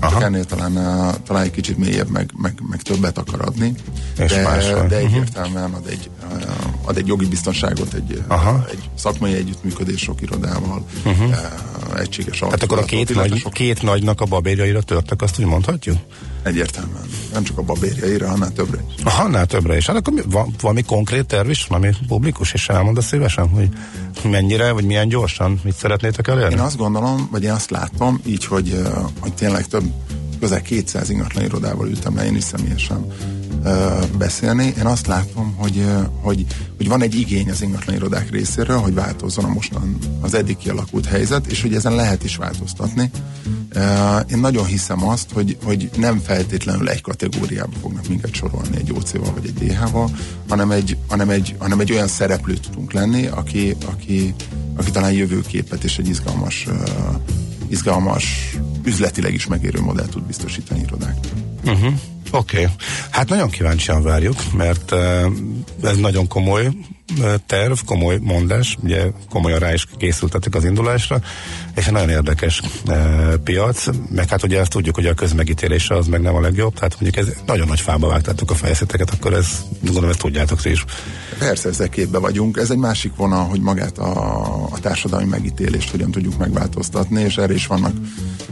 [0.00, 3.74] csak ennél talán, ö, talán egy kicsit mélyebb, meg, meg, meg többet akar adni.
[4.18, 4.88] És de, más van.
[4.88, 5.06] de Mhm.
[5.06, 6.36] egyértelműen ad egy, ö,
[6.88, 8.66] ad egy jogi biztonságot, egy, Aha.
[8.70, 11.36] egy szakmai együttműködés sok irodával, uh-huh.
[11.98, 15.96] egységes Tehát akkor a két, nagy, sok- két nagynak a babérjaira törtek, azt úgy mondhatjuk?
[16.42, 17.02] Egyértelműen.
[17.32, 19.02] Nem csak a babérjaira, hanem többre is.
[19.04, 19.86] Aha, annál többre is.
[19.86, 23.68] Hát akkor mi, van, valami konkrét terv is, ami publikus, és elmond szívesen, hogy
[24.22, 26.54] mennyire, vagy milyen gyorsan, mit szeretnétek elérni?
[26.54, 29.84] Én azt gondolom, vagy én azt látom, így, hogy, ö, hogy tényleg több,
[30.40, 33.06] közel 200 ingatlan irodával ültem le én is személyesen
[34.18, 34.74] beszélni.
[34.78, 35.84] Én azt látom, hogy,
[36.20, 36.46] hogy,
[36.76, 41.06] hogy van egy igény az ingatlan irodák részéről, hogy változzon a mostan az eddig kialakult
[41.06, 43.10] helyzet, és hogy ezen lehet is változtatni.
[44.30, 49.32] Én nagyon hiszem azt, hogy, hogy nem feltétlenül egy kategóriába fognak minket sorolni egy OC-val
[49.34, 50.10] vagy egy DH-val,
[50.48, 54.34] hanem egy, hanem egy, hanem egy olyan szereplő tudunk lenni, aki, aki,
[54.76, 56.66] aki talán jövőképet és egy izgalmas,
[57.68, 61.32] izgalmas üzletileg is megérő modellt tud biztosítani irodáknak.
[61.64, 61.92] Uh-huh.
[62.30, 62.62] Oké.
[62.62, 62.74] Okay.
[63.10, 65.26] Hát nagyon kíváncsian várjuk, mert uh,
[65.82, 66.68] ez nagyon komoly
[67.46, 71.20] terv, komoly mondás, ugye komolyan rá is készültetek az indulásra,
[71.74, 76.06] és egy nagyon érdekes uh, piac, meg hát ugye ezt tudjuk, hogy a közmegítélése az
[76.06, 79.64] meg nem a legjobb, tehát mondjuk ez nagyon nagy fába vágtátok a fejszeteket, akkor ez,
[79.80, 80.84] gondolom ezt tudjátok ti is.
[81.38, 82.56] Persze ezzel képbe vagyunk.
[82.56, 87.54] Ez egy másik vonal, hogy magát a, a társadalmi megítélést hogyan tudjuk megváltoztatni, és erre
[87.54, 87.92] is vannak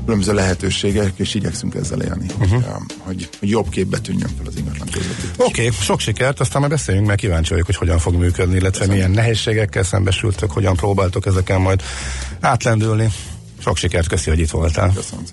[0.04, 2.62] különböző lehetőségek, és igyekszünk ezzel élni, uh-huh.
[2.62, 2.62] hogy,
[2.98, 5.30] hogy, hogy jobb képbe tűnjön fel az ingatlan közvetítés.
[5.36, 8.70] Oké, okay, sok sikert, aztán már beszéljünk, mert kíváncsi vagyok, hogy hogyan fog működni, illetve
[8.70, 8.94] Köszönöm.
[8.94, 11.82] milyen nehézségekkel szembesültök, hogyan próbáltok ezeken majd
[12.40, 13.10] átlendülni.
[13.58, 14.92] Sok sikert, köszi, hogy itt voltál.
[14.94, 15.24] Köszönöm.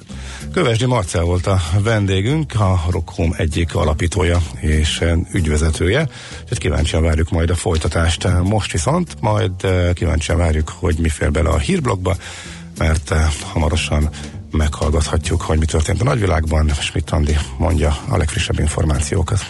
[0.53, 6.09] Kövesdi Marcel volt a vendégünk, a Rockhome egyik alapítója és ügyvezetője.
[6.41, 8.28] Úgyhogy kíváncsian várjuk majd a folytatást.
[8.43, 12.16] Most viszont majd eh, kíváncsian várjuk, hogy mi fér bele a hírblogba,
[12.78, 14.09] mert eh, hamarosan
[14.51, 16.70] meghallgathatjuk, hogy mi történt a nagyvilágban.
[16.80, 19.45] Schmidt Andi mondja a legfrissebb információkat.